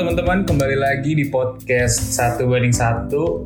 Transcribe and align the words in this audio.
teman-teman, 0.00 0.48
kembali 0.48 0.80
lagi 0.80 1.12
di 1.12 1.28
podcast 1.28 2.16
satu 2.16 2.48
banding 2.48 2.72
satu. 2.72 3.44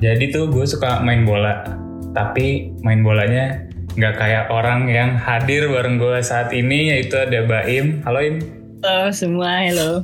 Jadi 0.00 0.32
tuh 0.32 0.48
gue 0.48 0.64
suka 0.64 1.04
main 1.04 1.28
bola, 1.28 1.68
tapi 2.16 2.72
main 2.80 3.04
bolanya 3.04 3.68
nggak 4.00 4.14
kayak 4.16 4.44
orang 4.48 4.88
yang 4.88 5.20
hadir 5.20 5.68
bareng 5.68 6.00
gue 6.00 6.16
saat 6.24 6.48
ini, 6.56 6.96
yaitu 6.96 7.20
ada 7.20 7.44
Baim. 7.44 8.00
Halo 8.08 8.24
Im. 8.24 8.40
Halo 8.80 9.12
semua, 9.12 9.68
halo. 9.68 10.00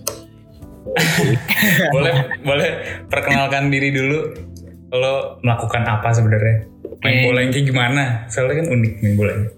boleh 1.97 2.37
boleh 2.45 2.71
perkenalkan 3.09 3.73
diri 3.73 3.89
dulu. 3.89 4.37
Lo 4.93 5.41
melakukan 5.41 5.89
apa 5.89 6.13
sebenarnya? 6.13 6.69
Main 7.01 7.17
Oke. 7.17 7.25
bola 7.33 7.39
yang 7.41 7.53
kayak 7.57 7.65
gimana? 7.73 8.03
Soalnya 8.29 8.61
kan 8.61 8.77
unik 8.77 8.93
main 9.01 9.17
bolanya. 9.17 9.49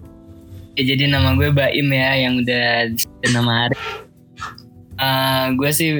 Ya, 0.79 0.95
jadi 0.95 1.11
nama 1.11 1.35
gue 1.35 1.51
Baim 1.51 1.91
ya, 1.91 2.15
yang 2.15 2.39
udah 2.39 2.87
nama 3.35 3.67
Arif. 3.67 3.83
Eh, 4.95 5.45
gue 5.59 5.71
sih 5.75 5.91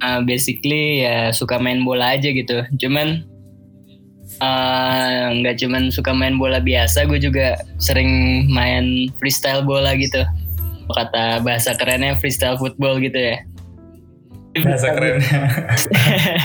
eh, 0.00 0.20
basically 0.24 1.04
ya 1.04 1.30
suka 1.30 1.60
main 1.60 1.84
bola 1.84 2.16
aja 2.16 2.32
gitu. 2.32 2.64
Cuman 2.80 3.24
eh, 4.40 5.24
nggak 5.40 5.60
cuman 5.60 5.92
suka 5.92 6.12
main 6.16 6.36
bola 6.40 6.58
biasa, 6.60 7.06
gue 7.06 7.20
juga 7.20 7.60
sering 7.78 8.44
main 8.50 9.12
freestyle 9.20 9.62
bola 9.62 9.94
gitu. 9.96 10.24
Kata 10.90 11.38
bahasa 11.46 11.76
kerennya 11.78 12.18
freestyle 12.18 12.58
football 12.58 12.98
gitu 12.98 13.14
ya. 13.14 13.38
Bahasa 14.66 14.90
kerennya. 14.90 15.38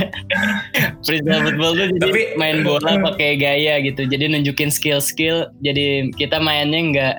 freestyle 1.06 1.42
football 1.50 1.74
tuh 1.74 1.88
jadi 1.98 2.06
Tapi- 2.06 2.30
main 2.38 2.62
bola 2.62 3.02
pakai 3.12 3.38
gaya 3.38 3.82
gitu 3.82 4.06
jadi 4.06 4.30
nunjukin 4.30 4.70
skill-skill 4.70 5.50
jadi 5.62 6.10
kita 6.14 6.38
mainnya 6.42 6.82
nggak 6.82 7.16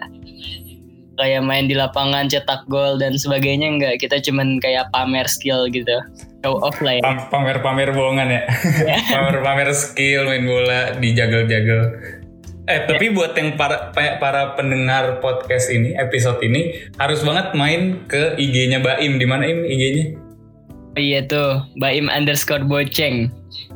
kayak 1.17 1.43
main 1.45 1.67
di 1.67 1.75
lapangan 1.77 2.29
cetak 2.29 2.69
gol 2.69 3.01
dan 3.01 3.17
sebagainya 3.17 3.77
nggak 3.81 3.95
kita 4.01 4.21
cuman 4.21 4.61
kayak 4.61 4.89
pamer 4.93 5.27
skill 5.29 5.67
gitu. 5.69 5.97
Show 6.45 6.63
off 6.63 6.79
lah 6.79 7.01
ya. 7.01 7.03
Pam- 7.03 7.27
Pamer-pamer 7.33 7.91
bohongan 7.91 8.29
ya. 8.31 8.43
Pamer-pamer 9.17 9.75
skill 9.75 10.31
main 10.31 10.47
bola 10.47 10.95
dijagel-jagel. 10.95 11.83
Eh 12.67 12.83
tapi 12.87 13.15
buat 13.15 13.35
yang 13.39 13.55
para 13.55 13.91
pa- 13.91 14.19
para 14.19 14.55
pendengar 14.55 15.23
podcast 15.23 15.71
ini 15.71 15.95
episode 15.99 16.39
ini 16.43 16.87
harus 16.99 17.23
banget 17.23 17.55
main 17.55 18.03
ke 18.07 18.35
IG-nya 18.39 18.83
Baim. 18.83 19.19
Di 19.19 19.27
mana 19.27 19.47
Im 19.47 19.63
IG-nya? 19.67 20.07
Oh 20.97 21.03
iya 21.03 21.21
tuh 21.27 21.61
Baim 21.77 22.09
underscore 22.09 22.65
boceng 22.65 23.29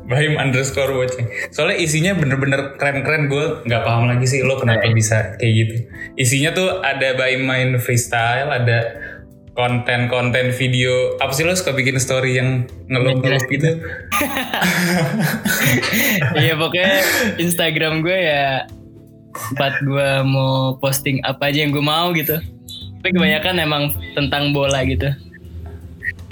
Baim 0.07 0.35
underscore 0.35 0.91
watching. 0.93 1.27
Soalnya 1.53 1.77
isinya 1.79 2.11
bener-bener 2.17 2.75
keren-keren 2.75 3.31
gue 3.31 3.45
nggak 3.67 3.83
paham 3.83 4.11
lagi 4.11 4.27
sih 4.27 4.43
lo 4.43 4.59
kenapa 4.59 4.91
bisa 4.91 5.35
kayak 5.39 5.53
gitu. 5.55 5.75
Isinya 6.19 6.51
tuh 6.51 6.83
ada 6.83 7.15
Baim 7.15 7.47
main 7.47 7.79
freestyle, 7.79 8.51
ada 8.51 8.99
konten-konten 9.55 10.51
video. 10.55 11.15
Apa 11.19 11.31
sih 11.31 11.47
lo 11.47 11.55
suka 11.55 11.75
bikin 11.75 11.99
story 11.99 12.39
yang 12.39 12.67
ngeluh-ngeluh 12.91 13.43
gitu? 13.47 13.71
iya 16.43 16.53
pokoknya 16.55 16.95
Instagram 17.39 18.03
gue 18.03 18.17
ya 18.17 18.67
tempat 19.31 19.79
gue 19.79 20.09
mau 20.27 20.75
posting 20.79 21.23
apa 21.23 21.47
aja 21.47 21.63
yang 21.63 21.71
gue 21.71 21.79
mau 21.79 22.11
gitu 22.11 22.35
tapi 22.99 23.15
kebanyakan 23.15 23.63
emang 23.63 23.95
tentang 24.11 24.51
bola 24.51 24.83
gitu 24.83 25.07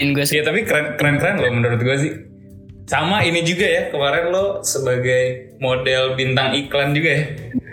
In 0.00 0.16
gue 0.16 0.24
Iya 0.24 0.42
tapi 0.42 0.64
keren 0.64 0.96
keren 0.96 1.20
keren 1.20 1.36
loh 1.44 1.52
menurut 1.52 1.80
gue 1.84 1.96
sih. 2.00 2.12
Sama 2.90 3.22
ini 3.22 3.46
juga 3.46 3.70
ya 3.70 3.82
kemarin 3.94 4.34
lo 4.34 4.66
sebagai 4.66 5.54
model 5.62 6.18
bintang 6.18 6.58
iklan 6.58 6.90
juga 6.90 7.22
ya. 7.22 7.24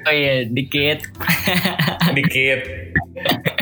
Oh 0.06 0.14
iya, 0.14 0.46
dikit. 0.46 1.10
Dikit. 2.22 2.62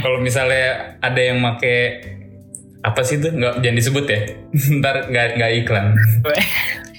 Kalau 0.04 0.20
misalnya 0.20 1.00
ada 1.00 1.16
yang 1.16 1.40
make 1.40 2.04
apa 2.84 3.02
sih 3.08 3.24
tuh 3.24 3.32
nggak 3.32 3.64
jangan 3.64 3.78
disebut 3.80 4.04
ya. 4.04 4.20
Ntar 4.84 5.08
nggak 5.08 5.28
nggak 5.40 5.52
iklan. 5.64 5.96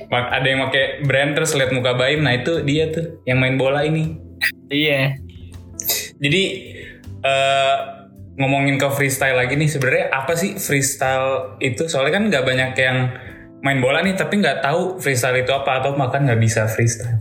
Ada 0.06 0.46
yang 0.46 0.64
make 0.64 1.04
brand 1.04 1.34
terus 1.36 1.52
lihat 1.52 1.74
muka 1.74 1.92
Baim, 1.98 2.22
nah 2.24 2.32
itu 2.32 2.62
dia 2.62 2.88
tuh 2.88 3.20
yang 3.28 3.42
main 3.42 3.60
bola 3.60 3.84
ini. 3.84 4.16
iya. 4.72 5.18
Jadi 6.16 6.42
eh, 7.26 7.76
ngomongin 8.38 8.80
ke 8.80 8.88
freestyle 8.94 9.36
lagi 9.36 9.58
nih 9.58 9.68
sebenarnya 9.68 10.14
apa 10.14 10.32
sih 10.32 10.56
freestyle 10.56 11.58
itu? 11.60 11.90
Soalnya 11.90 12.12
kan 12.16 12.24
nggak 12.30 12.44
banyak 12.46 12.72
yang 12.78 12.98
main 13.64 13.80
bola 13.80 14.04
nih 14.04 14.16
tapi 14.16 14.40
nggak 14.40 14.64
tahu 14.64 15.00
freestyle 15.00 15.36
itu 15.36 15.52
apa 15.52 15.80
atau 15.82 15.96
makan 15.96 16.28
nggak 16.28 16.40
bisa 16.40 16.68
freestyle. 16.68 17.16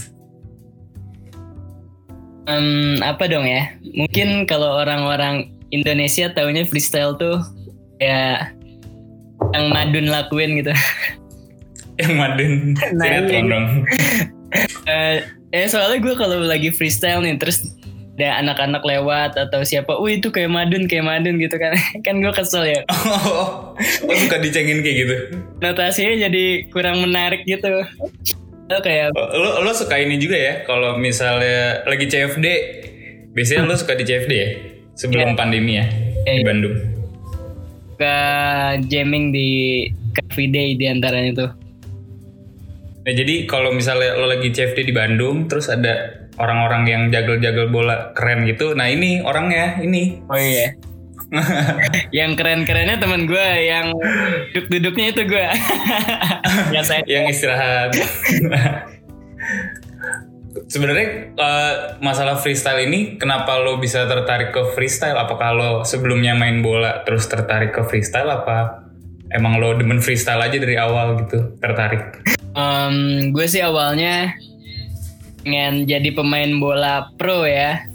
Em, 2.46 3.02
apa 3.02 3.26
dong 3.26 3.50
ya? 3.50 3.74
Mungkin 3.98 4.46
kalau 4.46 4.78
orang-orang 4.78 5.50
Indonesia 5.74 6.30
taunya 6.30 6.64
freestyle 6.64 7.18
tuh 7.18 7.42
ya 7.98 8.54
yang 9.56 9.68
Madun 9.74 10.08
lakuin 10.12 10.62
gitu. 10.62 10.72
Yang 11.96 12.14
Madun 12.20 12.54
Nah, 12.76 13.06
sinetron 13.08 13.46
iya. 13.48 13.52
dong. 13.52 13.68
Eh, 14.88 15.20
eh 15.52 15.68
soalnya 15.68 16.00
gue 16.00 16.16
kalau 16.16 16.40
lagi 16.40 16.72
freestyle 16.72 17.20
nih 17.20 17.36
terus 17.36 17.75
ada 18.16 18.40
anak-anak 18.40 18.80
lewat 18.82 19.36
atau 19.36 19.60
siapa, 19.62 20.00
wih 20.00 20.18
itu 20.18 20.32
kayak 20.32 20.48
Madun 20.48 20.88
kayak 20.88 21.04
Madun 21.04 21.36
gitu 21.36 21.56
kan, 21.56 21.76
kan 22.06 22.16
gue 22.18 22.32
kesel 22.32 22.64
ya. 22.66 22.80
Oh, 22.96 23.76
lo 24.08 24.14
suka 24.16 24.40
dicengin 24.40 24.80
kayak 24.80 24.98
gitu. 25.04 25.16
Notasinya 25.60 26.16
jadi 26.22 26.44
kurang 26.70 27.04
menarik 27.04 27.44
gitu. 27.44 27.84
Lo 28.66 28.78
kayak 28.80 29.12
Oh, 29.12 29.28
Lo 29.30 29.60
lo 29.62 29.72
suka 29.72 30.00
ini 30.00 30.16
juga 30.16 30.34
ya 30.34 30.54
kalau 30.64 30.96
misalnya 30.96 31.84
lagi 31.84 32.08
CFD 32.08 32.46
biasanya 33.30 33.68
lo 33.68 33.76
suka 33.76 33.94
di 33.94 34.04
CFD 34.04 34.32
ya 34.32 34.50
sebelum 34.96 35.32
Iya. 35.32 35.38
pandemi 35.38 35.76
ya 35.76 35.86
di 36.24 36.32
Iya. 36.34 36.44
Bandung. 36.44 36.76
ke 37.96 38.16
jamming 38.88 39.32
di 39.32 39.48
Cafe 40.12 40.48
Day 40.48 40.76
di 40.76 40.84
antaranya 40.84 41.32
tuh. 41.34 41.50
Nah 43.04 43.14
jadi 43.14 43.44
kalau 43.46 43.72
misalnya 43.72 44.16
lo 44.16 44.26
lagi 44.26 44.50
CFD 44.50 44.84
di 44.84 44.92
Bandung 44.92 45.46
terus 45.46 45.68
ada 45.68 46.25
orang-orang 46.36 46.84
yang 46.88 47.02
jagel-jagel 47.12 47.72
bola 47.72 48.12
keren 48.16 48.44
gitu, 48.48 48.76
nah 48.76 48.88
ini 48.92 49.24
orangnya 49.24 49.80
ini. 49.80 50.22
Oh 50.28 50.38
iya. 50.40 50.76
yang 52.20 52.38
keren-kerennya 52.38 53.02
teman 53.02 53.26
gue 53.26 53.48
yang 53.66 53.92
duduk-duduknya 54.54 55.06
itu 55.16 55.22
gue. 55.26 55.48
Biasanya. 56.72 57.04
yang 57.16 57.26
istirahat. 57.30 57.92
Sebenarnya 60.66 61.36
eh, 61.36 61.74
masalah 62.02 62.40
freestyle 62.42 62.82
ini 62.88 63.20
kenapa 63.20 63.60
lo 63.62 63.78
bisa 63.78 64.08
tertarik 64.08 64.56
ke 64.56 64.62
freestyle? 64.74 65.18
Apakah 65.20 65.50
lo 65.54 65.72
sebelumnya 65.86 66.34
main 66.34 66.64
bola 66.64 67.04
terus 67.06 67.28
tertarik 67.30 67.76
ke 67.76 67.84
freestyle 67.86 68.32
apa 68.32 68.82
emang 69.36 69.60
lo 69.60 69.76
demen 69.78 70.00
freestyle 70.02 70.42
aja 70.42 70.58
dari 70.58 70.80
awal 70.80 71.22
gitu 71.26 71.60
tertarik? 71.60 72.24
Em, 72.56 73.30
gue 73.36 73.46
sih 73.46 73.60
awalnya 73.62 74.32
pengen 75.46 75.86
jadi 75.86 76.10
pemain 76.18 76.58
bola 76.58 77.14
pro 77.22 77.46
ya. 77.46 77.86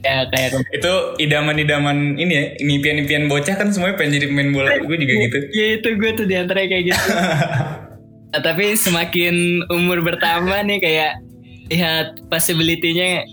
Ya 0.00 0.24
kayak 0.32 0.64
Itu 0.72 1.18
idaman-idaman 1.20 2.16
ini 2.16 2.32
ya, 2.32 2.44
impian-impian 2.56 3.28
bocah 3.28 3.52
kan 3.52 3.68
semuanya 3.68 4.00
pengen 4.00 4.16
jadi 4.16 4.26
pemain 4.32 4.50
bola. 4.54 4.70
Gue 4.80 4.96
juga 4.96 5.12
gitu. 5.18 5.38
ya 5.58 5.66
itu 5.76 5.88
gue 5.98 6.10
tuh 6.16 6.24
di 6.24 6.34
antara 6.38 6.64
kayak 6.64 6.94
gitu. 6.94 7.04
Nah, 8.30 8.38
tapi 8.38 8.78
semakin 8.78 9.66
umur 9.74 10.06
bertambah 10.06 10.62
nih 10.62 10.78
kayak 10.78 11.18
lihat 11.66 12.22
possibility-nya 12.30 13.26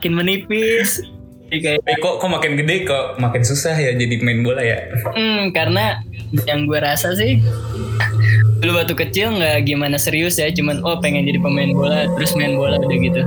makin 0.00 0.16
menipis. 0.16 1.04
Kayak 1.50 1.82
Eh 1.82 1.98
kok 1.98 2.22
kok 2.22 2.30
makin 2.30 2.54
gede 2.54 2.86
kok 2.86 3.18
makin 3.18 3.42
susah 3.42 3.74
ya 3.74 3.90
jadi 3.98 4.22
pemain 4.22 4.40
bola 4.46 4.62
ya? 4.62 4.78
Hmm, 5.18 5.50
karena 5.50 5.98
yang 6.46 6.70
gue 6.70 6.78
rasa 6.78 7.10
sih 7.18 7.42
dulu 8.62 8.78
waktu 8.78 8.94
kecil 8.94 9.34
nggak 9.40 9.66
gimana 9.66 9.96
serius 9.98 10.38
ya, 10.38 10.46
cuman 10.52 10.84
oh 10.86 11.00
pengen 11.02 11.26
jadi 11.26 11.40
pemain 11.42 11.72
bola, 11.74 12.06
terus 12.14 12.36
main 12.38 12.54
bola 12.54 12.78
udah 12.78 12.98
gitu. 13.02 13.22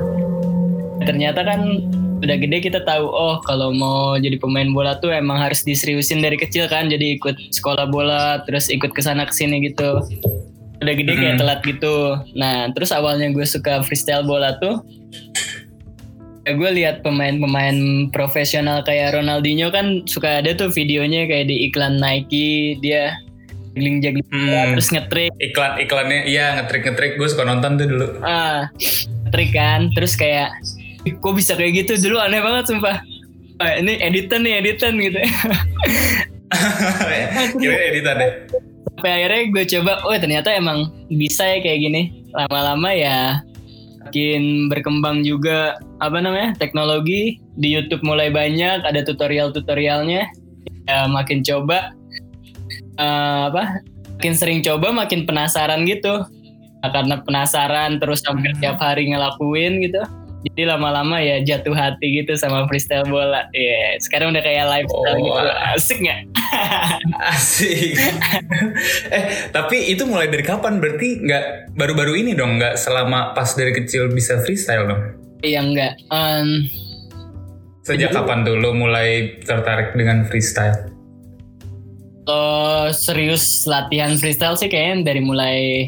Ternyata 1.03 1.43
kan 1.43 1.83
udah 2.23 2.37
gede 2.39 2.63
kita 2.63 2.79
tahu 2.87 3.03
oh 3.03 3.43
kalau 3.43 3.75
mau 3.75 4.15
jadi 4.15 4.39
pemain 4.39 4.71
bola 4.71 4.95
tuh 5.03 5.11
emang 5.11 5.41
harus 5.41 5.65
diseriusin 5.65 6.23
dari 6.23 6.39
kecil 6.39 6.69
kan, 6.71 6.87
jadi 6.87 7.19
ikut 7.19 7.35
sekolah 7.51 7.91
bola, 7.91 8.45
terus 8.47 8.71
ikut 8.71 8.93
ke 8.95 9.01
sana 9.03 9.27
ke 9.27 9.33
sini 9.35 9.67
gitu. 9.67 9.99
Udah 10.79 10.93
gede 10.95 11.11
kayak 11.17 11.35
telat 11.41 11.59
gitu. 11.65 12.19
Nah, 12.37 12.69
terus 12.71 12.93
awalnya 12.93 13.27
gue 13.33 13.43
suka 13.43 13.81
freestyle 13.83 14.23
bola 14.23 14.55
tuh 14.61 14.85
gue 16.45 16.69
lihat 16.75 17.01
pemain-pemain 17.01 18.07
profesional 18.11 18.83
kayak 18.83 19.15
Ronaldinho 19.15 19.69
kan 19.69 20.03
suka 20.03 20.43
ada 20.43 20.51
tuh 20.51 20.67
videonya 20.67 21.23
kayak 21.23 21.47
di 21.47 21.67
iklan 21.67 21.97
Nike 21.97 22.75
dia 22.79 23.15
jagling-jagling 23.73 24.25
Hmm. 24.27 24.75
terus 24.75 24.87
ngetrik 24.89 25.31
Iklan-iklannya 25.39 26.27
iya 26.27 26.57
ngetrik-ngetrik 26.59 27.15
gue 27.15 27.25
suka 27.25 27.43
nonton 27.43 27.75
tuh 27.75 27.85
dulu. 27.87 28.05
ah 28.21 28.67
ngetrik 29.25 29.49
kan. 29.49 29.89
Terus 29.95 30.13
kayak 30.13 30.51
"Ih, 31.03 31.15
kok 31.15 31.33
bisa 31.33 31.55
kayak 31.55 31.71
gitu? 31.79 31.95
Dulu 31.97 32.17
aneh 32.17 32.37
banget 32.37 32.69
sumpah. 32.69 33.01
Ah, 33.57 33.77
ini 33.77 33.97
editan 33.97 34.43
nih 34.43 34.59
editan 34.59 34.93
gitu. 34.97 35.17
Kira 37.57 37.75
editan 37.89 38.15
ya. 38.19 38.29
sampai 38.93 39.09
akhirnya 39.19 39.41
gue 39.49 39.63
coba 39.67 39.91
oh 40.05 40.15
ternyata 40.15 40.47
emang 40.53 40.87
bisa 41.09 41.43
ya 41.43 41.57
kayak 41.59 41.79
gini. 41.81 42.01
Lama-lama 42.31 42.89
ya 42.93 43.41
makin 44.03 44.67
berkembang 44.67 45.23
juga 45.23 45.79
apa 46.03 46.19
namanya 46.19 46.53
teknologi. 46.59 47.39
Di 47.55 47.69
YouTube 47.71 48.03
mulai 48.03 48.29
banyak 48.29 48.83
ada 48.83 48.99
tutorial-tutorialnya. 49.07 50.27
Ya 50.83 51.07
makin 51.07 51.41
coba 51.41 51.95
eh, 52.99 53.41
apa 53.47 53.79
makin 54.19 54.33
sering 54.35 54.59
coba 54.61 54.91
makin 54.91 55.23
penasaran 55.23 55.87
gitu. 55.87 56.27
Nah, 56.83 56.91
karena 56.91 57.15
penasaran 57.23 57.95
terus 58.03 58.19
hampir 58.27 58.51
tiap 58.59 58.75
hari 58.75 59.07
ngelakuin 59.07 59.79
gitu 59.87 60.03
jadi 60.43 60.75
lama-lama 60.75 61.23
ya 61.23 61.39
jatuh 61.39 61.71
hati 61.71 62.19
gitu 62.19 62.35
sama 62.35 62.67
freestyle 62.67 63.07
bola. 63.07 63.47
Ya 63.55 63.95
sekarang 64.03 64.35
udah 64.35 64.43
kayak 64.43 64.67
lifestyle 64.67 65.15
Oh. 65.15 65.23
gitu 65.23 65.51
asik 65.75 65.97
nggak 66.03 66.19
Asik. 67.33 67.95
eh, 69.09 69.23
tapi 69.49 69.89
itu 69.89 70.03
mulai 70.03 70.27
dari 70.27 70.41
kapan? 70.41 70.77
Berarti 70.77 71.19
nggak 71.19 71.43
baru-baru 71.73 72.15
ini 72.15 72.33
dong? 72.33 72.57
Nggak 72.57 72.75
selama 72.75 73.31
pas 73.31 73.51
dari 73.51 73.71
kecil 73.71 74.09
bisa 74.09 74.39
freestyle 74.39 74.85
dong? 74.85 75.01
ya 75.41 75.59
enggak 75.59 75.99
Em, 76.07 76.71
Sejak 77.81 78.15
kapan 78.15 78.43
tuh 78.43 78.55
lo 78.55 78.71
mulai 78.71 79.35
tertarik 79.43 79.91
dengan 79.91 80.23
freestyle? 80.23 80.87
Kalau 82.23 82.87
serius 82.89 83.43
latihan 83.63 84.15
freestyle 84.15 84.55
sih 84.55 84.71
kayaknya 84.71 85.03
dari 85.05 85.19
mulai 85.19 85.83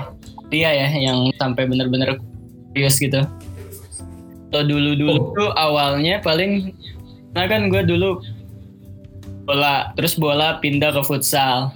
dia 0.45 0.69
ya 0.69 0.91
yang 0.91 1.31
sampai 1.33 1.63
bener-bener 1.63 2.19
serius 2.69 2.99
gitu. 2.99 3.23
Kalau 4.51 4.65
dulu-dulu 4.65 5.11
Oh. 5.13 5.31
tuh 5.31 5.49
awalnya 5.55 6.19
paling 6.19 6.75
nah 7.31 7.47
kan 7.47 7.67
gue 7.67 7.79
dulu 7.81 8.19
bola 9.45 9.93
terus 9.93 10.17
bola 10.17 10.57
pindah 10.59 10.91
ke 10.91 11.01
futsal. 11.05 11.71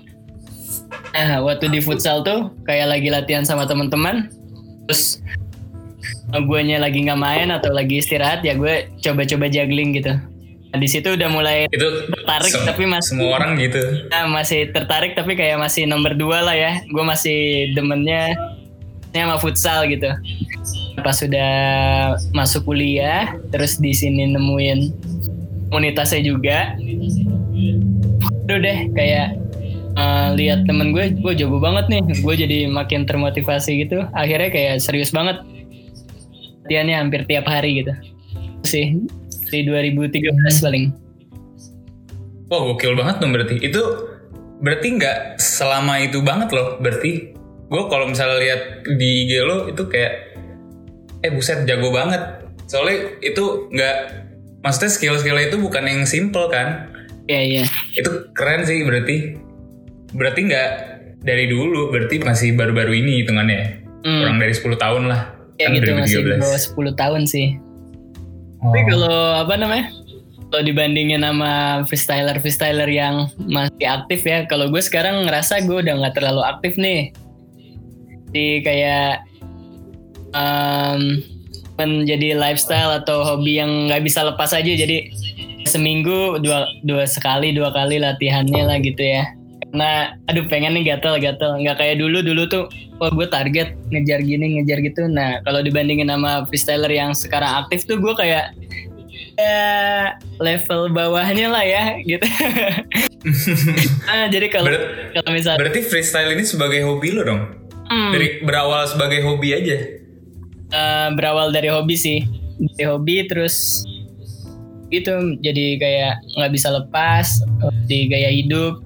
Nah 1.14 1.42
waktu 1.46 1.70
di 1.70 1.80
futsal 1.82 2.26
tuh 2.26 2.54
kayak 2.66 2.98
lagi 2.98 3.10
latihan 3.14 3.46
sama 3.46 3.70
teman-teman 3.70 4.30
terus 4.90 5.22
guanya 6.46 6.82
lagi 6.82 7.06
nggak 7.06 7.18
main 7.22 7.50
atau 7.50 7.74
lagi 7.74 8.02
istirahat 8.02 8.46
ya 8.46 8.54
gue 8.58 8.90
coba-coba 9.02 9.50
juggling 9.50 9.98
gitu. 9.98 10.14
Nah, 10.70 10.78
di 10.78 10.86
situ 10.86 11.18
udah 11.18 11.30
mulai 11.34 11.66
Itu 11.74 12.06
Tertarik, 12.14 12.54
tapi 12.62 12.84
masih- 12.86 13.18
semua 13.18 13.42
orang 13.42 13.58
gitu. 13.58 13.82
Nah, 14.14 14.30
masih 14.30 14.70
tertarik 14.70 15.18
tapi 15.18 15.34
kayak 15.34 15.58
masih 15.58 15.90
nomor 15.90 16.14
dua 16.14 16.46
lah 16.46 16.54
ya. 16.54 16.86
Gue 16.94 17.02
masih 17.02 17.74
demennya 17.74 18.38
sama 19.10 19.42
futsal 19.42 19.90
gitu. 19.90 20.14
Pas 21.02 21.18
sudah 21.18 21.52
masuk 22.38 22.70
kuliah, 22.70 23.34
terus 23.50 23.82
di 23.82 23.98
sini 23.98 24.30
nemuin 24.30 24.80
komunitasnya 25.74 26.22
juga. 26.22 26.78
Udah 28.50 28.66
deh 28.66 28.80
kayak 28.98 29.38
eh, 29.94 30.30
lihat 30.34 30.66
temen 30.66 30.90
gue, 30.90 31.14
gue 31.22 31.34
jago 31.38 31.62
banget 31.62 31.86
nih. 31.86 32.02
Gue 32.26 32.34
jadi 32.34 32.66
makin 32.66 33.06
termotivasi 33.06 33.86
gitu. 33.86 34.10
Akhirnya 34.18 34.50
kayak 34.50 34.82
serius 34.82 35.14
banget. 35.14 35.38
Latihannya 36.66 36.98
hampir 36.98 37.30
tiap 37.30 37.46
hari 37.46 37.86
gitu. 37.86 37.94
Itu 38.58 38.66
sih 38.66 38.86
di 39.54 39.60
2013 39.70 40.66
paling. 40.66 40.90
Wah 42.50 42.74
gokil 42.74 42.98
banget 42.98 43.22
dong 43.22 43.38
berarti. 43.38 43.62
Itu 43.62 43.82
berarti 44.66 44.88
nggak 44.98 45.38
selama 45.38 46.02
itu 46.02 46.26
banget 46.26 46.50
loh. 46.50 46.82
Berarti 46.82 47.38
gue 47.70 47.84
kalau 47.86 48.10
misalnya 48.10 48.42
lihat 48.42 48.62
di 48.98 49.30
IG 49.30 49.46
lo 49.46 49.70
itu 49.70 49.86
kayak 49.86 50.42
eh 51.22 51.30
buset 51.30 51.70
jago 51.70 51.94
banget. 51.94 52.50
Soalnya 52.66 53.14
itu 53.22 53.70
nggak 53.70 53.98
maksudnya 54.66 54.90
skill-skill 54.90 55.38
itu 55.38 55.62
bukan 55.62 55.86
yang 55.86 56.02
simple 56.10 56.50
kan. 56.50 56.98
Iya 57.30 57.42
iya. 57.46 57.64
Itu 57.94 58.34
keren 58.34 58.66
sih 58.66 58.82
berarti. 58.82 59.38
Berarti 60.18 60.40
nggak 60.50 60.70
dari 61.22 61.46
dulu, 61.46 61.94
berarti 61.94 62.18
masih 62.26 62.58
baru-baru 62.58 62.98
ini 62.98 63.22
hitungannya. 63.22 63.86
Hmm. 64.02 64.26
Kurang 64.26 64.38
dari 64.42 64.54
10 64.58 64.66
tahun 64.82 65.04
lah. 65.14 65.22
Ya 65.62 65.70
Kan 65.70 65.78
gitu 65.78 65.92
masih 65.94 66.16
2013. 66.26 66.26
di 66.26 66.42
bawah 66.42 66.62
10 66.90 66.90
tahun 66.98 67.22
sih. 67.30 67.48
Oh. 68.66 68.74
Tapi 68.74 68.82
kalau 68.90 69.18
apa 69.46 69.54
namanya? 69.60 69.86
Kalau 70.50 70.66
dibandingin 70.66 71.22
sama 71.22 71.86
freestyler 71.86 72.38
freestyler 72.42 72.90
yang 72.90 73.30
masih 73.38 73.86
aktif 73.86 74.26
ya, 74.26 74.50
kalau 74.50 74.66
gue 74.74 74.82
sekarang 74.82 75.30
ngerasa 75.30 75.62
gue 75.62 75.78
udah 75.86 75.94
nggak 76.02 76.18
terlalu 76.18 76.42
aktif 76.42 76.74
nih. 76.82 77.14
Jadi 78.34 78.48
kayak 78.66 79.30
em, 80.34 81.22
menjadi 81.78 82.34
lifestyle 82.34 82.98
atau 82.98 83.22
hobi 83.22 83.62
yang 83.62 83.70
nggak 83.94 84.02
bisa 84.02 84.26
lepas 84.26 84.50
aja. 84.50 84.74
Jadi 84.74 85.14
seminggu 85.70 86.42
dua 86.42 86.66
dua 86.82 87.06
sekali 87.06 87.54
dua 87.54 87.70
kali 87.70 88.02
latihannya 88.02 88.66
lah 88.66 88.82
gitu 88.82 88.98
ya. 89.06 89.30
Karena 89.70 90.18
aduh 90.26 90.50
pengen 90.50 90.74
nih 90.82 90.98
gatel-gatel 90.98 91.62
nggak 91.62 91.78
kayak 91.78 92.02
dulu 92.02 92.26
dulu 92.26 92.50
tuh 92.50 92.66
oh 92.98 93.12
gue 93.14 93.30
target 93.30 93.78
ngejar 93.94 94.26
gini 94.26 94.58
ngejar 94.58 94.82
gitu. 94.82 95.06
Nah 95.06 95.46
kalau 95.46 95.62
dibandingin 95.62 96.10
sama 96.10 96.50
freestyler 96.50 96.90
yang 96.90 97.14
sekarang 97.14 97.66
aktif 97.66 97.86
tuh 97.86 98.02
gue 98.02 98.14
kayak 98.18 98.58
ya 99.38 100.18
level 100.42 100.90
bawahnya 100.90 101.48
lah 101.54 101.62
ya 101.62 102.02
gitu. 102.02 102.26
ah 104.12 104.26
jadi 104.28 104.50
kalau 104.50 104.74
Ber- 104.74 105.14
kalau 105.22 105.30
misalnya 105.38 105.62
berarti 105.62 105.86
freestyle 105.86 106.34
ini 106.34 106.44
sebagai 106.50 106.82
hobi 106.90 107.14
lo 107.14 107.22
dong? 107.22 107.42
Hmm. 107.90 108.14
Dari 108.14 108.42
berawal 108.42 108.86
sebagai 108.90 109.22
hobi 109.26 109.54
aja? 109.54 109.78
Eh, 110.70 111.08
berawal 111.18 111.50
dari 111.50 111.70
hobi 111.70 111.98
sih 111.98 112.22
dari 112.60 112.86
hobi 112.86 113.26
terus 113.26 113.88
gitu 114.90 115.38
jadi 115.46 115.66
kayak 115.78 116.14
nggak 116.38 116.52
bisa 116.54 116.74
lepas 116.74 117.46
di 117.86 118.10
gaya 118.10 118.30
hidup 118.34 118.82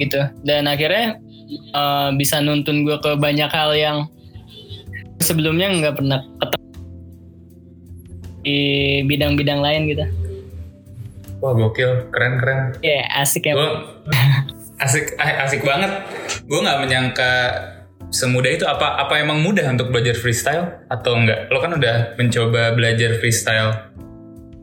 gitu. 0.00 0.20
Dan 0.44 0.68
akhirnya 0.68 1.20
eh, 1.72 2.08
bisa 2.16 2.40
nuntun 2.40 2.84
gue 2.84 2.96
ke 3.00 3.16
banyak 3.16 3.48
hal 3.48 3.72
yang 3.76 3.98
sebelumnya 5.20 5.72
nggak 5.72 5.96
pernah 5.96 6.20
ketemu 6.40 6.66
di 8.46 8.60
bidang-bidang 9.08 9.60
lain 9.60 9.82
gitu. 9.90 10.06
Wah 11.42 11.52
gokil, 11.52 12.08
keren-keren. 12.14 12.80
ya 12.80 13.04
asik 13.20 13.50
ya. 13.50 13.54
Gue 13.58 13.70
asik 14.84 15.16
ah, 15.20 15.44
asik 15.44 15.66
banget. 15.66 15.92
Gue 16.46 16.60
nggak 16.62 16.80
menyangka 16.80 17.32
semudah 18.08 18.50
itu. 18.54 18.64
Apa 18.64 19.02
apa 19.02 19.20
emang 19.20 19.42
mudah 19.42 19.66
untuk 19.68 19.90
belajar 19.92 20.16
freestyle 20.16 20.80
atau 20.88 21.18
enggak 21.18 21.50
lo 21.50 21.58
kan 21.60 21.74
udah 21.76 22.16
mencoba 22.16 22.72
belajar 22.72 23.18
freestyle 23.20 23.74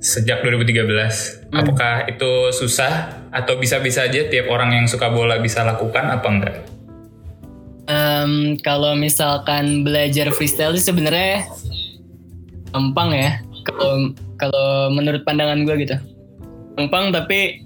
sejak 0.03 0.43
2013 0.43 1.55
apakah 1.55 2.11
itu 2.11 2.51
susah 2.51 3.23
atau 3.31 3.55
bisa-bisa 3.55 4.03
aja 4.03 4.27
tiap 4.27 4.51
orang 4.51 4.75
yang 4.75 4.85
suka 4.91 5.07
bola 5.07 5.39
bisa 5.39 5.63
lakukan 5.63 6.11
apa 6.11 6.27
enggak 6.27 6.55
Em, 7.83 8.55
kalau 8.63 8.95
misalkan 8.95 9.83
belajar 9.83 10.31
freestyle 10.31 10.71
sih 10.79 10.87
sebenarnya 10.87 11.43
gampang 12.71 13.11
ya. 13.11 13.31
Kalau 13.67 14.15
kalau 14.39 14.67
menurut 14.91 15.27
pandangan 15.27 15.67
gue 15.67 15.75
gitu, 15.83 15.95
gampang 16.79 17.11
tapi 17.11 17.59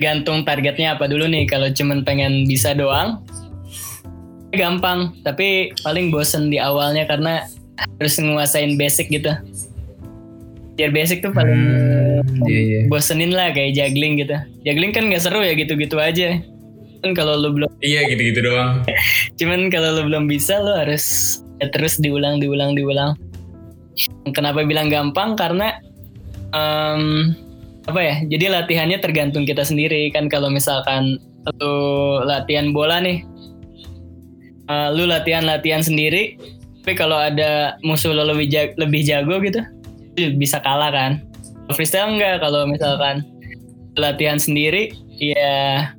gantung 0.00 0.48
targetnya 0.48 0.96
apa 0.96 1.04
dulu 1.04 1.28
nih. 1.28 1.44
Kalau 1.44 1.68
cuman 1.68 2.08
pengen 2.08 2.48
bisa 2.48 2.72
doang, 2.72 3.20
gampang. 4.56 5.12
Tapi 5.20 5.76
paling 5.84 6.08
bosen 6.08 6.48
di 6.48 6.56
awalnya 6.56 7.04
karena 7.04 7.44
harus 8.00 8.16
nguasain 8.16 8.80
basic 8.80 9.12
gitu. 9.12 9.32
Biar 10.74 10.90
basic 10.90 11.22
tuh 11.22 11.30
paling 11.30 11.60
iya 12.50 12.60
iya 12.60 12.80
bosenin 12.90 13.30
lah 13.30 13.54
kayak 13.54 13.78
juggling 13.78 14.18
gitu. 14.18 14.34
Juggling 14.66 14.90
kan 14.90 15.06
nggak 15.06 15.22
seru 15.22 15.40
ya 15.42 15.54
gitu-gitu 15.54 15.96
aja. 16.02 16.42
Kan 17.04 17.12
kalau 17.12 17.38
lu 17.38 17.54
belum 17.54 17.70
iya 17.84 18.08
gitu-gitu 18.08 18.48
doang 18.48 18.80
Cuman 19.38 19.68
kalau 19.68 20.00
lo 20.00 20.02
belum 20.08 20.24
bisa 20.26 20.58
lo 20.58 20.74
harus 20.74 21.36
ya 21.62 21.70
terus 21.70 22.00
diulang 22.02 22.42
diulang 22.42 22.74
diulang. 22.74 23.14
Kenapa 24.34 24.66
bilang 24.66 24.90
gampang? 24.90 25.38
Karena 25.38 25.78
em, 26.50 27.34
apa 27.86 28.00
ya? 28.02 28.14
Jadi 28.26 28.50
latihannya 28.50 28.98
tergantung 28.98 29.46
kita 29.46 29.62
sendiri 29.62 30.10
kan. 30.10 30.26
Kalau 30.26 30.50
misalkan 30.50 31.22
lo 31.60 32.24
latihan 32.24 32.72
bola 32.74 32.98
nih, 32.98 33.22
eh, 34.66 34.88
lu 34.96 35.06
latihan 35.06 35.46
latihan 35.46 35.84
sendiri. 35.84 36.34
Tapi 36.84 37.00
kalau 37.00 37.16
ada 37.16 37.80
musuh 37.80 38.12
lo 38.12 38.28
lebih 38.28 38.48
jago, 38.52 38.72
lebih 38.76 39.00
jago 39.08 39.40
gitu, 39.40 39.60
lu 39.60 39.73
bisa 40.16 40.62
kalah 40.62 40.90
kan. 40.90 41.12
Freestyle 41.72 42.14
enggak. 42.16 42.40
Kalau 42.44 42.68
misalkan 42.68 43.24
latihan 43.98 44.38
sendiri, 44.38 44.92
ya 45.16 45.90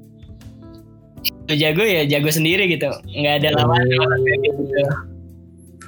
jago 1.49 1.83
ya 1.83 2.03
jago 2.05 2.29
sendiri 2.29 2.69
gitu. 2.69 2.89
Nggak 3.11 3.35
ada 3.43 3.49
lawan 3.61 3.83
kayak 3.85 4.39
gitu. 4.43 4.83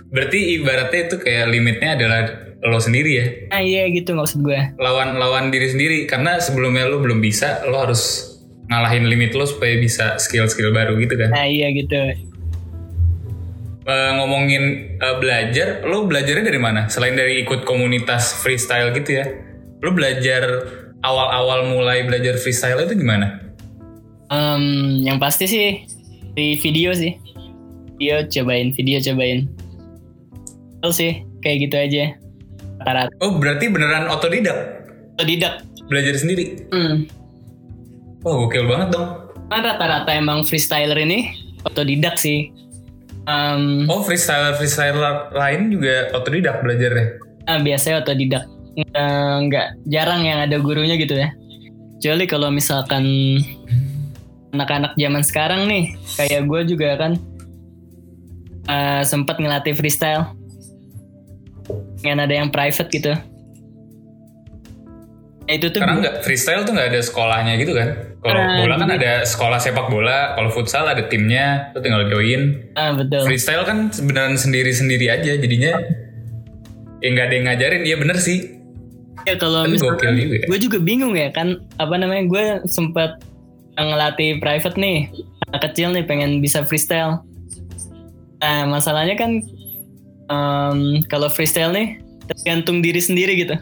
Berarti 0.07 0.39
ibaratnya 0.55 1.01
itu 1.12 1.15
kayak 1.19 1.46
limitnya 1.51 1.89
adalah 2.00 2.22
lo 2.63 2.79
sendiri 2.79 3.12
ya? 3.12 3.25
Nah 3.53 3.62
iya 3.62 3.84
gitu 3.91 4.15
maksud 4.15 4.41
gue. 4.41 4.60
Lawan 4.79 5.19
lawan 5.19 5.51
diri 5.51 5.67
sendiri. 5.69 5.98
Karena 6.07 6.39
sebelumnya 6.39 6.88
lo 6.88 7.03
belum 7.03 7.19
bisa 7.19 7.63
lo 7.67 7.77
harus 7.84 8.34
ngalahin 8.67 9.07
limit 9.07 9.36
lo 9.36 9.48
supaya 9.48 9.79
bisa 9.79 10.15
skill-skill 10.19 10.72
baru 10.72 10.96
gitu 11.00 11.15
kan? 11.19 11.31
Nah 11.31 11.48
iya 11.48 11.72
gitu 11.75 12.26
Eh, 13.88 14.12
ngomongin 14.20 14.63
eh, 15.00 15.15
belajar, 15.15 15.79
lo 15.88 16.03
belajarnya 16.12 16.44
dari 16.44 16.60
mana? 16.60 16.91
Selain 16.91 17.15
dari 17.15 17.39
ikut 17.39 17.63
komunitas 17.63 18.36
freestyle 18.44 18.91
gitu 18.91 19.24
ya, 19.24 19.25
lo 19.79 19.96
belajar 19.96 20.44
awal-awal 21.00 21.72
mulai 21.72 22.03
belajar 22.03 22.36
freestyle 22.36 22.84
itu 22.84 23.00
gimana? 23.00 23.39
Em, 24.27 25.08
yang 25.08 25.24
pasti 25.24 25.48
sih 25.48 25.88
di 26.36 26.60
video 26.60 26.91
sih 26.91 27.15
video 27.96 28.27
cobain 28.27 28.75
video 28.75 29.00
cobain 29.00 29.48
Betul 30.77 30.91
sih 30.91 31.12
kayak 31.39 31.58
gitu 31.63 31.75
aja 31.79 32.03
rata-rata 32.84 33.15
Oh 33.24 33.39
berarti 33.39 33.72
beneran 33.72 34.12
otodidak, 34.12 34.84
tidak 35.15 35.63
belajar 35.88 36.20
sendiri? 36.20 36.67
hmm. 36.75 37.08
Wah 38.20 38.36
gokil 38.36 38.67
banget 38.67 39.00
dong. 39.00 39.32
Kan 39.48 39.63
rata-rata 39.63 40.12
emang 40.12 40.44
freestyler 40.44 41.00
ini 41.00 41.32
otodidak 41.63 42.20
sih. 42.20 42.51
Um, 43.27 43.84
Oh 43.91 44.07
freestyle 44.07 44.55
freestyle 44.55 44.96
lain 45.36 45.67
juga 45.67 46.15
otodidak 46.15 46.63
belajarnya. 46.63 47.19
ah, 47.48 47.60
biasanya 47.60 48.00
otodidak. 48.00 48.43
Nggak, 48.77 49.31
nggak 49.51 49.67
jarang 49.91 50.22
yang 50.24 50.39
ada 50.48 50.55
gurunya 50.63 50.96
gitu 50.96 51.12
ya. 51.19 51.36
Kecuali 52.00 52.24
kalau 52.24 52.48
misalkan 52.53 53.03
anak-anak 54.55 54.96
zaman 54.96 55.24
sekarang 55.27 55.67
nih, 55.67 55.91
kayak 56.15 56.48
gue 56.48 56.62
juga 56.72 56.96
kan 56.96 57.12
eh, 58.72 59.03
sempat 59.03 59.43
ngelatih 59.43 59.75
freestyle. 59.75 60.31
Dengan 62.00 62.24
ada 62.24 62.34
yang 62.38 62.48
private 62.48 62.88
gitu. 62.96 63.12
Ya, 65.48 65.53
itu 65.55 65.67
tuh 65.67 65.84
Karena 65.84 66.00
nggak 66.00 66.15
freestyle 66.24 66.63
tuh 66.63 66.72
nggak 66.75 66.96
ada 66.96 67.01
sekolahnya 67.03 67.60
gitu 67.60 67.75
kan. 67.75 68.07
Kalau 68.27 68.38
Ah, 68.38 68.60
bola 68.60 68.75
kan 68.75 68.89
ada 68.91 69.12
sekolah 69.24 69.55
sepak 69.57 69.88
bola, 69.88 70.36
kalau 70.36 70.50
futsal 70.50 70.84
ada 70.84 71.07
timnya, 71.07 71.72
lu 71.72 71.79
tinggal 71.79 72.05
join. 72.07 72.60
ah, 72.74 72.91
betul. 72.91 73.24
Freestyle 73.24 73.63
kan 73.63 73.88
sebenarnya 73.88 74.36
sendiri-sendiri 74.36 75.07
aja, 75.07 75.31
jadinya 75.34 75.79
ya 76.98 77.07
nggak 77.07 77.25
ada 77.25 77.34
yang 77.34 77.46
ngajarin. 77.48 77.81
Iya 77.84 77.96
bener 77.98 78.17
sih. 78.17 78.60
Ya 79.24 79.36
kalau 79.36 79.63
Tapi 79.63 79.74
misalkan 79.74 79.98
gokil 79.98 80.13
juga 80.22 80.36
ya. 80.38 80.46
gue 80.46 80.60
juga 80.62 80.77
bingung 80.79 81.13
ya 81.13 81.29
kan 81.29 81.48
apa 81.75 81.96
namanya 81.96 82.24
gue 82.25 82.43
sempat 82.65 83.19
ngelatih 83.75 84.39
private 84.39 84.75
nih 84.75 85.12
anak 85.46 85.62
kecil 85.67 85.91
nih 85.91 86.03
pengen 86.03 86.39
bisa 86.39 86.63
freestyle. 86.63 87.19
Nah 88.38 88.63
masalahnya 88.65 89.15
kan 89.15 89.43
em, 90.27 90.79
kalau 91.05 91.27
freestyle 91.27 91.72
nih 91.72 92.00
tergantung 92.25 92.79
diri 92.79 93.00
sendiri 93.00 93.36
gitu. 93.38 93.55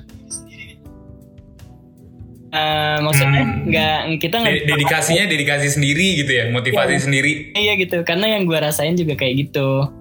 Eh, 2.56 2.98
maksudnya 3.04 3.44
Hmm. 3.44 3.68
nggak 3.68 3.98
kita 4.18 4.36
nggak 4.40 4.54
De- 4.56 4.66
dedikasinya 4.72 5.24
dedikasi 5.28 5.68
sendiri 5.68 6.24
gitu 6.24 6.32
ya, 6.32 6.48
motivasi 6.48 6.96
Iya. 6.96 7.04
sendiri. 7.04 7.32
Iya 7.52 7.74
gitu, 7.76 7.98
karena 8.02 8.32
yang 8.32 8.48
gue 8.48 8.56
rasain 8.56 8.96
juga 8.96 9.14
kayak 9.14 9.36
gitu. 9.44 9.92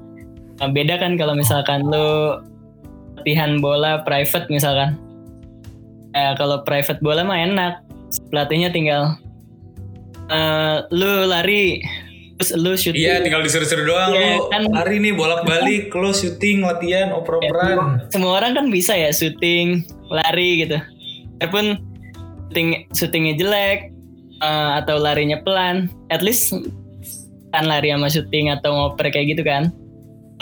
Nah, 0.54 0.70
beda 0.70 1.02
kan 1.02 1.18
kalau 1.18 1.34
misalkan 1.34 1.82
lu 1.82 2.38
latihan 3.18 3.58
bola 3.58 4.06
private 4.06 4.46
misalkan. 4.48 4.94
Eh, 6.12 6.32
kalau 6.38 6.62
private 6.62 7.02
bola 7.02 7.26
mah 7.26 7.34
enak, 7.36 7.82
pelatihnya 8.30 8.70
tinggal 8.70 9.18
eh, 10.24 10.76
lu 10.88 11.26
lari, 11.26 11.82
terus 12.38 12.54
lu 12.54 12.72
shooting. 12.72 12.96
Iya, 12.96 13.20
tinggal 13.20 13.42
disuruh-suruh 13.42 13.82
doang 13.82 14.10
Iya, 14.14 14.38
lu. 14.38 14.48
kan. 14.48 14.62
Hari 14.72 14.96
nih 14.96 15.12
bolak-balik, 15.12 15.90
lo 15.90 16.10
syuting, 16.10 16.62
latihan, 16.62 17.12
oper-operan. 17.12 18.08
Semua 18.08 18.38
orang 18.38 18.54
kan 18.54 18.66
bisa 18.70 18.94
ya 18.94 19.10
shooting, 19.10 19.82
lari 20.06 20.64
gitu. 20.64 20.78
Walaupun 21.36 21.76
shooting 22.48 22.86
shootingnya 22.92 23.34
jelek 23.40 23.90
eh, 24.42 24.70
atau 24.82 25.00
larinya 25.00 25.40
pelan, 25.40 25.88
at 26.12 26.20
least 26.20 26.52
kan 27.54 27.70
lari 27.70 27.94
sama 27.94 28.10
shooting 28.10 28.50
atau 28.50 28.74
ngoper 28.74 29.08
kayak 29.14 29.38
gitu 29.38 29.42
kan. 29.46 29.70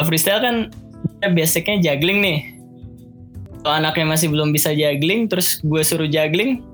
Freestyle 0.02 0.40
kan 0.40 0.56
ya 1.20 1.28
basicnya 1.30 1.78
juggling 1.78 2.24
nih. 2.24 2.38
Kalau 3.62 3.78
anaknya 3.78 4.18
masih 4.18 4.28
belum 4.32 4.50
bisa 4.50 4.74
juggling, 4.74 5.30
terus 5.30 5.62
gue 5.62 5.82
suruh 5.86 6.10
juggling, 6.10 6.64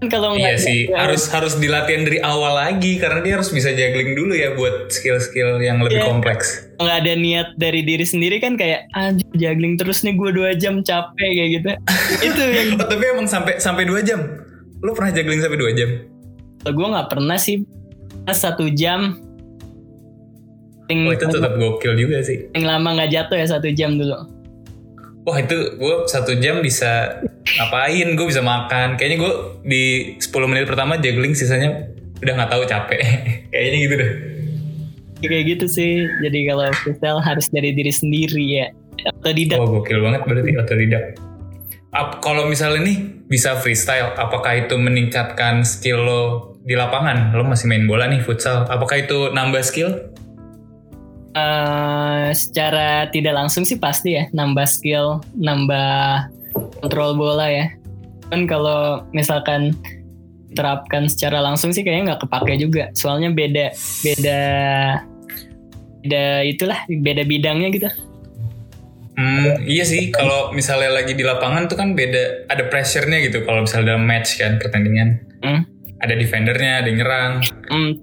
kalau 0.12 0.34
Iya 0.34 0.54
sih, 0.56 0.86
ya, 0.86 1.00
harus 1.00 1.26
harus 1.26 1.56
dilatihan 1.56 2.02
dari 2.02 2.18
awal 2.18 2.54
lagi 2.54 2.96
karena 2.96 3.20
dia 3.20 3.32
harus 3.36 3.48
bisa 3.48 3.70
juggling 3.70 4.12
dulu 4.12 4.32
ya 4.32 4.52
buat 4.52 4.88
skill-skill 4.88 5.58
yang 5.58 5.80
lebih 5.80 5.98
Iya. 5.98 6.06
kompleks. 6.06 6.68
nggak 6.74 6.98
ada 7.00 7.12
niat 7.14 7.48
dari 7.54 7.80
diri 7.80 8.02
sendiri 8.02 8.36
kan 8.38 8.54
kayak 8.54 8.90
anjir 8.92 9.24
juggling 9.32 9.74
terus 9.74 10.02
nih 10.02 10.12
gue 10.12 10.30
dua 10.30 10.50
jam 10.52 10.80
capek 10.80 11.14
kayak 11.30 11.50
gitu. 11.54 11.68
Itu 12.28 12.42
yang 12.44 12.68
Oh, 12.76 12.84
tapi 12.84 13.04
emang 13.06 13.24
sampai 13.24 13.56
sampai 13.56 13.86
dua 13.86 14.02
jam. 14.02 14.20
Lo 14.80 14.92
pernah 14.92 15.10
juggling 15.10 15.40
sampai 15.40 15.56
dua 15.56 15.72
jam? 15.72 15.90
gue 16.64 16.86
nggak 16.88 17.08
pernah 17.08 17.36
sih 17.36 17.60
satu 18.26 18.72
jam 18.72 19.20
Oh 20.84 21.12
itu 21.12 21.24
tetap 21.26 21.56
gokil 21.56 21.92
juga 21.94 22.20
sih. 22.20 22.48
paling 22.52 22.64
lama 22.64 22.88
nggak 22.96 23.10
jatuh 23.10 23.36
ya 23.36 23.46
satu 23.46 23.68
jam 23.68 23.96
dulu 23.96 24.16
Wah 25.24 25.40
itu 25.40 25.56
gue 25.80 25.94
satu 26.04 26.36
jam 26.36 26.60
bisa 26.60 27.24
ngapain? 27.56 28.12
Gue 28.12 28.26
bisa 28.28 28.44
makan. 28.44 29.00
Kayaknya 29.00 29.18
gue 29.24 29.32
di 29.64 29.84
10 30.20 30.50
menit 30.52 30.68
pertama 30.68 31.00
juggling, 31.00 31.32
sisanya 31.32 31.88
udah 32.20 32.32
nggak 32.36 32.50
tahu 32.52 32.62
capek. 32.68 33.00
Kayaknya 33.52 33.78
gitu 33.80 33.96
deh. 33.96 34.12
kayak 35.24 35.56
gitu 35.56 35.66
sih 35.72 36.04
jadi 36.20 36.52
kalau 36.52 36.68
freestyle 36.84 37.16
harus 37.16 37.48
dari 37.48 37.72
diri 37.72 37.88
sendiri 37.88 38.44
ya 38.60 38.68
atau 39.08 39.32
tidak 39.32 39.56
Wah 39.56 39.80
gokil 39.80 40.04
banget 40.04 40.20
berarti 40.28 40.50
otodidak. 40.60 41.04
Ap, 41.94 42.20
kalau 42.20 42.44
misalnya 42.44 42.90
nih 42.90 42.98
bisa 43.24 43.56
freestyle, 43.56 44.12
apakah 44.18 44.66
itu 44.66 44.74
meningkatkan 44.76 45.62
skill 45.62 46.02
lo 46.02 46.22
di 46.66 46.74
lapangan? 46.74 47.32
Lo 47.32 47.46
masih 47.46 47.70
main 47.70 47.86
bola 47.86 48.10
nih 48.10 48.20
futsal, 48.20 48.66
apakah 48.66 49.00
itu 49.06 49.30
nambah 49.30 49.62
skill? 49.62 50.12
Eh, 51.34 52.30
secara 52.30 53.10
tidak 53.10 53.34
langsung 53.34 53.66
sih 53.66 53.74
pasti 53.74 54.14
ya 54.14 54.30
nambah 54.30 54.70
skill 54.70 55.18
nambah 55.34 56.30
kontrol 56.78 57.18
bola 57.18 57.50
ya 57.50 57.66
kan 58.30 58.46
kalau 58.46 59.02
misalkan 59.10 59.74
terapkan 60.54 61.10
secara 61.10 61.42
langsung 61.42 61.74
sih 61.74 61.82
kayaknya 61.82 62.14
nggak 62.14 62.22
kepake 62.22 62.54
juga 62.54 62.94
soalnya 62.94 63.34
beda 63.34 63.74
beda 64.06 64.40
beda 66.06 66.24
itulah 66.46 66.78
beda 66.86 67.26
bidangnya 67.26 67.70
gitu 67.74 67.90
Hmm, 69.14 69.62
iya 69.70 69.86
sih, 69.86 70.10
kalau 70.10 70.50
misalnya 70.50 70.90
lagi 70.90 71.14
di 71.14 71.22
lapangan 71.22 71.70
tuh 71.70 71.78
kan 71.78 71.94
beda, 71.94 72.50
ada 72.50 72.66
pressure-nya 72.66 73.22
gitu. 73.22 73.46
Kalau 73.46 73.62
misalnya 73.62 73.94
dalam 73.94 74.10
match 74.10 74.42
kan 74.42 74.58
pertandingan, 74.58 75.22
Hmm. 75.38 75.62
Ada 75.98 76.14
defendernya, 76.14 76.82
ada 76.82 76.88
yang 76.90 76.98
nyerang. 77.00 77.32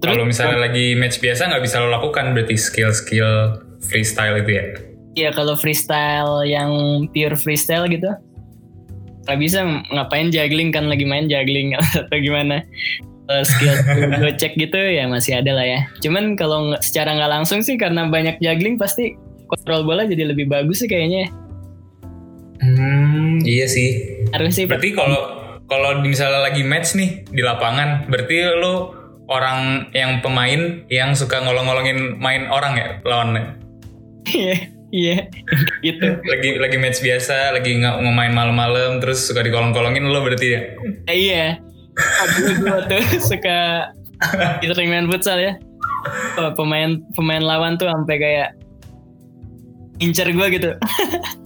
Kalau 0.00 0.24
misalnya 0.24 0.58
lagi 0.64 0.96
match 0.96 1.18
biasa 1.18 1.50
nggak 1.50 1.62
bisa 1.62 1.80
lo 1.80 1.92
lakukan 1.92 2.32
berarti 2.32 2.56
skill-skill 2.56 3.60
freestyle 3.82 4.38
itu 4.38 4.52
ya. 4.54 4.64
ya 5.12 5.28
kalau 5.28 5.52
freestyle 5.52 6.40
yang 6.46 6.70
pure 7.12 7.36
freestyle 7.36 7.84
gitu 7.84 8.08
nggak 9.28 9.38
bisa 9.38 9.60
ngapain 9.92 10.32
juggling 10.32 10.72
kan 10.72 10.88
lagi 10.88 11.04
main 11.04 11.28
juggling 11.28 11.76
atau 12.00 12.16
gimana 12.16 12.64
Kalau 13.28 13.44
skill 13.44 13.76
gue 14.24 14.32
cek 14.40 14.56
gitu 14.56 14.78
ya 14.78 15.04
masih 15.06 15.36
ada 15.36 15.52
lah 15.52 15.66
ya 15.68 15.80
cuman 16.00 16.32
kalau 16.34 16.72
secara 16.80 17.12
nggak 17.12 17.28
langsung 17.28 17.60
sih 17.60 17.76
karena 17.76 18.08
banyak 18.08 18.40
juggling 18.40 18.80
pasti 18.80 19.12
kontrol 19.46 19.84
bola 19.84 20.08
jadi 20.08 20.32
lebih 20.32 20.48
bagus 20.48 20.80
sih 20.80 20.88
kayaknya 20.88 21.28
Hmm, 22.62 23.42
iya 23.42 23.66
sih. 23.66 24.22
harus 24.30 24.54
sih 24.54 24.70
Berarti 24.70 24.94
kalau 24.94 25.41
kalau 25.72 26.04
misalnya 26.04 26.44
lagi 26.44 26.60
match 26.60 26.92
nih 26.92 27.24
di 27.32 27.40
lapangan, 27.40 28.04
berarti 28.12 28.36
lo 28.60 28.92
orang 29.32 29.88
yang 29.96 30.20
pemain 30.20 30.84
yang 30.92 31.16
suka 31.16 31.40
ngolong-ngolongin 31.40 32.20
main 32.20 32.44
orang 32.52 32.76
ya 32.76 32.88
lawannya. 33.00 33.56
iya 34.28 34.56
iya. 34.92 35.16
Gitu. 35.80 36.20
Lagi 36.20 36.60
lagi 36.60 36.76
match 36.76 37.00
biasa, 37.00 37.56
lagi 37.56 37.80
nggak 37.80 37.96
ngemain 38.04 38.32
malam-malam, 38.36 39.00
terus 39.00 39.24
suka 39.24 39.40
dikolong-kolongin 39.40 40.04
lo 40.04 40.20
berarti 40.20 40.46
ya. 40.52 40.60
Eh, 41.08 41.16
iya. 41.32 41.46
Gue 42.60 42.80
tuh 42.92 43.00
suka 43.32 43.88
sering 44.60 44.92
main 44.92 45.08
futsal 45.08 45.40
ya. 45.40 45.56
Pemain 46.54 47.00
pemain 47.16 47.40
lawan 47.40 47.80
tuh 47.80 47.88
sampai 47.88 48.16
kayak 48.20 48.50
incer 50.02 50.34
gue 50.34 50.46
gitu 50.58 50.70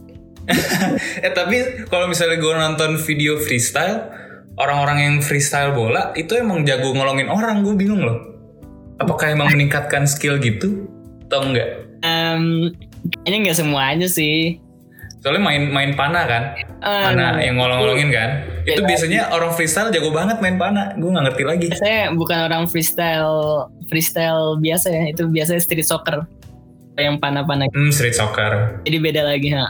eh 1.27 1.33
tapi 1.35 1.87
kalau 1.91 2.07
misalnya 2.07 2.39
gue 2.39 2.53
nonton 2.55 2.91
video 3.03 3.39
freestyle, 3.39 4.07
orang-orang 4.57 4.99
yang 5.03 5.15
freestyle 5.19 5.75
bola 5.75 6.15
itu 6.15 6.39
emang 6.39 6.63
jago 6.63 6.95
ngolongin 6.95 7.27
orang, 7.29 7.67
gue 7.67 7.75
bingung 7.75 8.03
loh. 8.03 8.35
Apakah 8.97 9.35
emang 9.35 9.53
meningkatkan 9.53 10.09
skill 10.09 10.41
gitu 10.41 10.89
atau 11.29 11.45
enggak? 11.51 11.85
Em, 12.01 12.73
kayaknya 13.23 13.39
nggak 13.51 13.59
semuanya 13.59 14.09
sih. 14.09 14.63
Soalnya 15.21 15.43
main 15.43 15.63
main 15.75 15.91
panah 15.99 16.25
kan, 16.25 16.43
Ah, 16.79 17.11
panah 17.11 17.35
nah, 17.35 17.43
yang 17.43 17.59
ngolong-ngolongin 17.59 18.15
kan. 18.15 18.31
Itu 18.63 18.87
Beda. 18.87 18.89
biasanya 18.95 19.21
orang 19.35 19.51
freestyle 19.59 19.91
jago 19.91 20.15
banget 20.15 20.39
main 20.39 20.55
panah. 20.55 20.95
Gue 20.95 21.11
nggak 21.11 21.25
ngerti 21.33 21.43
lagi. 21.43 21.67
Saya 21.75 22.15
bukan 22.15 22.47
orang 22.47 22.71
freestyle 22.71 23.67
freestyle 23.91 24.55
biasa 24.63 24.87
ya. 24.95 25.03
Itu 25.11 25.27
biasanya 25.27 25.59
street 25.59 25.83
soccer 25.83 26.23
yang 26.97 27.19
panah-panah. 27.19 27.67
Hmm, 27.75 27.91
street 27.91 28.15
soccer. 28.15 28.81
Jadi 28.87 28.97
beda 29.03 29.27
lagi. 29.27 29.51
Ha. 29.51 29.67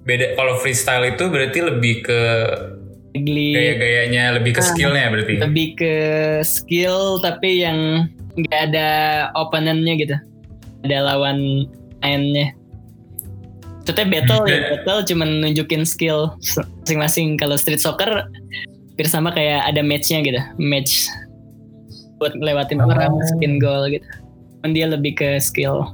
Beda 0.00 0.32
kalau 0.34 0.56
freestyle 0.58 1.04
itu 1.06 1.28
berarti 1.28 1.58
lebih 1.60 1.94
ke 2.02 2.20
gaya-gayanya, 3.12 4.38
lebih 4.38 4.56
ke 4.56 4.62
Ah. 4.62 4.68
skillnya 4.70 5.06
berarti. 5.10 5.34
lebih 5.38 5.68
ke 5.76 5.94
skill 6.40 7.18
tapi 7.18 7.60
yang 7.60 8.06
nggak 8.36 8.60
ada 8.70 8.88
opponentnya 9.34 9.94
gitu. 9.98 10.16
Ada 10.82 10.98
lawan 11.04 11.66
mainnya. 12.00 12.54
Maksudnya 13.82 14.06
battle 14.06 14.40
ya, 14.46 14.58
battle 14.78 15.00
cuman 15.04 15.28
nunjukin 15.42 15.82
skill 15.82 16.38
masing-masing. 16.86 17.34
Kalau 17.34 17.58
street 17.58 17.82
soccer 17.82 18.08
hampir 18.88 19.06
sama 19.06 19.34
kayak 19.34 19.66
ada 19.66 19.82
matchnya 19.82 20.22
gitu, 20.22 20.40
match 20.56 21.10
buat 22.16 22.36
lewatin 22.36 22.78
orang, 22.78 23.10
Oh. 23.10 23.18
masukin 23.18 23.58
gol 23.58 23.90
gitu. 23.90 24.06
Cuman 24.60 24.70
dia 24.70 24.86
lebih 24.86 25.18
ke 25.18 25.40
skill. 25.42 25.90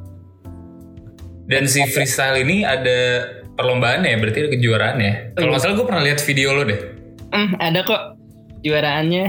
Dan 1.46 1.64
si 1.64 1.80
freestyle 1.88 2.36
ini 2.36 2.66
ada 2.66 3.22
perlombaan 3.56 4.04
ya, 4.04 4.14
berarti 4.20 4.38
ada 4.46 4.50
kejuaraan 4.52 4.96
ya. 5.00 5.12
Kalau 5.34 5.48
nggak 5.50 5.62
salah 5.64 5.74
gue 5.74 5.86
pernah 5.88 6.04
lihat 6.04 6.20
video 6.22 6.48
lo 6.52 6.62
deh. 6.62 6.80
Hmm, 7.32 7.50
ada 7.58 7.80
kok 7.82 8.02
juaraannya. 8.62 9.26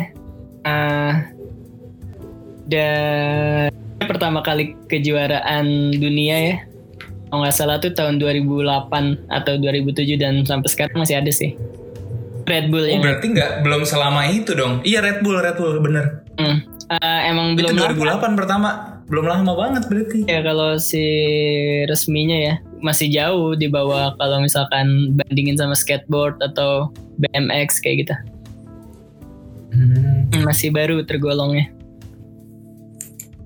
Eh, 0.67 1.13
dan 2.67 3.72
pertama 4.03 4.43
kali 4.43 4.75
kejuaraan 4.91 5.96
dunia 5.96 6.36
ya 6.36 6.55
kalau 7.27 7.43
nggak 7.43 7.55
salah 7.55 7.77
tuh 7.79 7.91
tahun 7.91 8.19
2008 8.24 9.27
atau 9.27 9.53
2007 9.60 10.15
dan 10.19 10.43
sampai 10.48 10.69
sekarang 10.72 10.96
masih 11.00 11.19
ada 11.19 11.31
sih 11.31 11.55
Red 12.48 12.72
Bull 12.72 12.88
Oh, 12.88 12.91
yang 12.91 13.03
berarti 13.03 13.27
nggak 13.36 13.51
belum 13.67 13.84
selama 13.84 14.24
itu 14.31 14.55
dong. 14.55 14.79
Iya 14.88 15.03
Red 15.03 15.19
Bull, 15.19 15.36
Red 15.36 15.60
Bull 15.60 15.84
bener. 15.84 16.24
Hmm. 16.39 16.63
Uh, 16.88 17.19
emang 17.27 17.60
Itu 17.60 17.75
belum 17.75 18.00
2008 18.00 18.39
pertama. 18.39 18.69
Belum 19.12 19.27
lama 19.27 19.51
banget 19.51 19.84
berarti. 19.91 20.19
ya 20.24 20.39
kalau 20.39 20.79
si 20.79 21.03
resminya 21.91 22.39
ya 22.39 22.55
masih 22.79 23.10
jauh 23.10 23.53
di 23.53 23.65
bawah 23.67 24.13
kalau 24.15 24.38
misalkan 24.39 25.13
bandingin 25.17 25.57
sama 25.57 25.74
skateboard 25.74 26.38
atau 26.41 26.89
BMX 27.17 27.81
kayak 27.81 28.05
gitu 28.05 28.15
Hmm. 29.67 30.31
Masih 30.48 30.72
baru 30.72 31.03
tergolongnya 31.03 31.69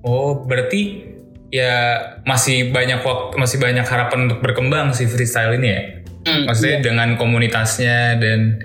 Oh, 0.02 0.42
berarti 0.42 1.02
ya 1.50 1.98
masih 2.24 2.70
banyak 2.70 3.02
waktu, 3.02 3.38
masih 3.38 3.58
banyak 3.58 3.84
harapan 3.84 4.26
untuk 4.26 4.42
berkembang 4.42 4.90
si 4.90 5.06
freestyle 5.06 5.54
ini 5.54 5.68
ya. 5.68 5.82
Hmm, 6.26 6.46
Maksudnya 6.46 6.78
dengan 6.82 7.14
komunitasnya 7.14 8.18
dan 8.18 8.58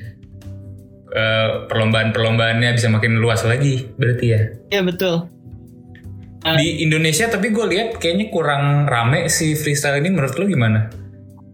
eh, 1.11 1.47
perlombaan-perlombaannya 1.65 2.73
bisa 2.73 2.89
makin 2.89 3.17
luas 3.17 3.41
lagi 3.41 3.85
berarti 3.97 4.25
ya. 4.29 4.41
iya 4.69 4.81
betul 4.85 5.25
Di 6.55 6.79
Indonesia 6.79 7.27
tapi 7.27 7.51
gue 7.51 7.65
lihat 7.67 7.99
kayaknya 7.99 8.31
kurang 8.31 8.87
rame 8.87 9.27
si 9.27 9.51
freestyle 9.53 9.99
ini 9.99 10.07
menurut 10.07 10.39
lo 10.39 10.47
gimana? 10.47 10.87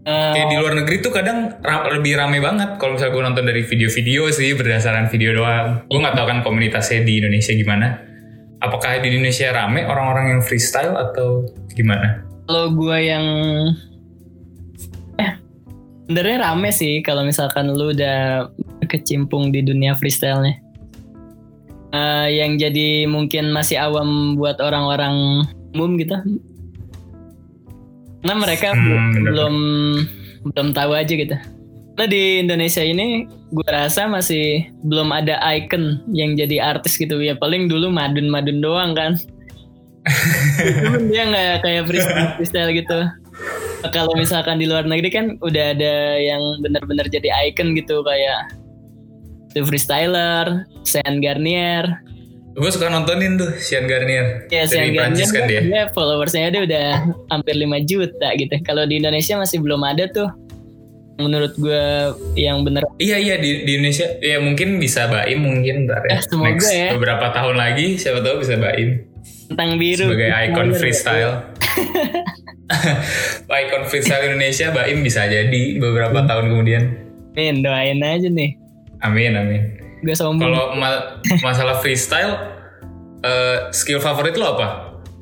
Eh, 0.04 0.32
Kayak 0.36 0.48
di 0.52 0.58
luar 0.60 0.74
negeri 0.76 1.00
tuh 1.00 1.10
kadang 1.10 1.58
ra- 1.64 1.88
lebih 1.90 2.20
rame 2.20 2.38
banget 2.38 2.76
kalau 2.76 3.00
misalnya 3.00 3.16
gue 3.16 3.24
nonton 3.24 3.46
dari 3.48 3.64
video-video 3.64 4.28
sih 4.30 4.52
berdasarkan 4.54 5.08
video 5.08 5.34
doang. 5.34 5.88
Gue 5.88 5.98
nggak 5.98 6.14
tahu 6.14 6.28
kan 6.28 6.40
komunitasnya 6.44 7.02
di 7.02 7.24
Indonesia 7.24 7.56
gimana. 7.56 7.88
Apakah 8.60 9.00
di 9.00 9.12
Indonesia 9.12 9.52
rame 9.52 9.84
orang-orang 9.84 10.38
yang 10.38 10.42
freestyle 10.44 10.94
atau 10.94 11.48
gimana? 11.72 12.24
kalau 12.44 12.76
gua 12.76 13.00
yang 13.00 13.24
eh 15.16 15.32
sebenarnya 16.08 16.38
rame 16.44 16.70
sih 16.72 17.00
kalau 17.00 17.24
misalkan 17.24 17.72
lu 17.72 17.96
udah 17.96 18.52
kecimpung 18.88 19.52
di 19.52 19.64
dunia 19.64 19.96
freestyle-nya. 19.96 20.63
Eh, 21.94 22.42
yang 22.42 22.58
jadi 22.58 23.06
mungkin 23.06 23.54
masih 23.54 23.78
awam 23.78 24.34
buat 24.34 24.58
orang-orang 24.58 25.46
umum 25.72 25.94
gitu. 25.96 26.18
Karena 28.20 28.34
mereka 28.36 28.74
Hmm, 28.74 28.82
bel- 28.82 28.98
bener. 29.14 29.22
belum 29.30 29.56
belum 30.50 30.68
tahu 30.74 30.92
aja 30.92 31.14
gitu. 31.14 31.38
Nah 31.94 32.08
di 32.10 32.42
Indonesia 32.42 32.82
ini 32.82 33.30
gue 33.54 33.68
rasa 33.70 34.10
masih 34.10 34.66
belum 34.82 35.14
ada 35.14 35.38
icon 35.54 36.02
yang 36.10 36.34
jadi 36.34 36.74
artis 36.74 36.98
gitu 36.98 37.22
ya 37.22 37.38
paling 37.38 37.70
dulu 37.70 37.94
madun-madun 37.94 38.58
doang 38.58 38.98
kan. 38.98 39.14
Dia 41.14 41.24
nggak 41.30 41.62
kayak 41.62 41.84
freestyle, 41.86 42.32
freestyle 42.36 42.72
gitu. 42.74 43.00
Kalau 43.86 44.16
misalkan 44.16 44.58
di 44.58 44.66
luar 44.66 44.84
negeri 44.84 45.10
kan 45.12 45.26
udah 45.40 45.78
ada 45.78 45.94
yang 46.18 46.42
benar-benar 46.60 47.06
jadi 47.06 47.30
icon 47.46 47.78
gitu 47.78 48.02
kayak 48.02 48.50
The 49.54 49.62
Freestyler, 49.62 50.66
Sean 50.82 51.18
Garnier. 51.18 51.86
Gue 52.54 52.70
suka 52.70 52.86
nontonin 52.86 53.34
tuh 53.34 53.50
Sean 53.58 53.86
Garnier 53.86 54.46
Ya 54.48 54.62
Sean 54.64 54.86
Garnier 54.88 55.10
Prancis 55.10 55.30
kan 55.30 55.46
dia. 55.46 55.62
dia 55.62 55.84
followersnya 55.90 56.50
dia 56.50 56.62
udah 56.62 56.88
hampir 57.28 57.56
5 57.56 57.66
juta 57.84 58.30
gitu. 58.32 58.54
Kalau 58.62 58.86
di 58.86 58.98
Indonesia 58.98 59.34
masih 59.36 59.58
belum 59.58 59.82
ada 59.82 60.06
tuh. 60.08 60.30
Menurut 61.16 61.54
gue 61.56 61.86
yang 62.36 62.62
bener 62.62 62.82
Iya 62.96 63.18
iya 63.18 63.36
di, 63.38 63.62
di 63.62 63.72
Indonesia 63.76 64.06
ya 64.18 64.38
mungkin 64.38 64.78
bisa 64.78 65.06
Baim 65.06 65.40
mungkin 65.40 65.86
ntar 65.86 66.02
ya. 66.04 66.18
Eh, 66.18 66.22
semoga 66.24 66.50
Next 66.52 66.70
ya. 66.70 66.90
beberapa 66.94 67.26
tahun 67.30 67.56
lagi 67.56 67.98
siapa 67.98 68.22
tahu 68.22 68.42
bisa 68.42 68.58
Baim 68.58 69.02
tentang 69.46 69.78
biru. 69.78 70.10
sebagai 70.10 70.30
Freestyler. 70.30 70.74
freestyle. 70.74 71.34
icon 73.62 73.84
freestyle 73.86 74.24
Indonesia 74.26 74.70
Baim 74.70 75.02
bisa 75.02 75.26
jadi 75.26 75.62
beberapa 75.78 76.18
Hmm. 76.18 76.28
tahun 76.28 76.46
kemudian. 76.50 76.84
Min, 77.34 77.62
doain 77.62 77.98
aja 78.00 78.30
nih. 78.30 78.58
Amin 79.04 79.36
amin. 79.36 79.62
Gue 80.04 80.16
sombong. 80.16 80.48
Kalau 80.48 80.76
ma- 80.76 81.20
masalah 81.44 81.80
freestyle, 81.80 82.36
eh, 83.24 83.72
skill 83.72 84.00
favorit 84.04 84.36
lo 84.36 84.56
apa? 84.56 84.68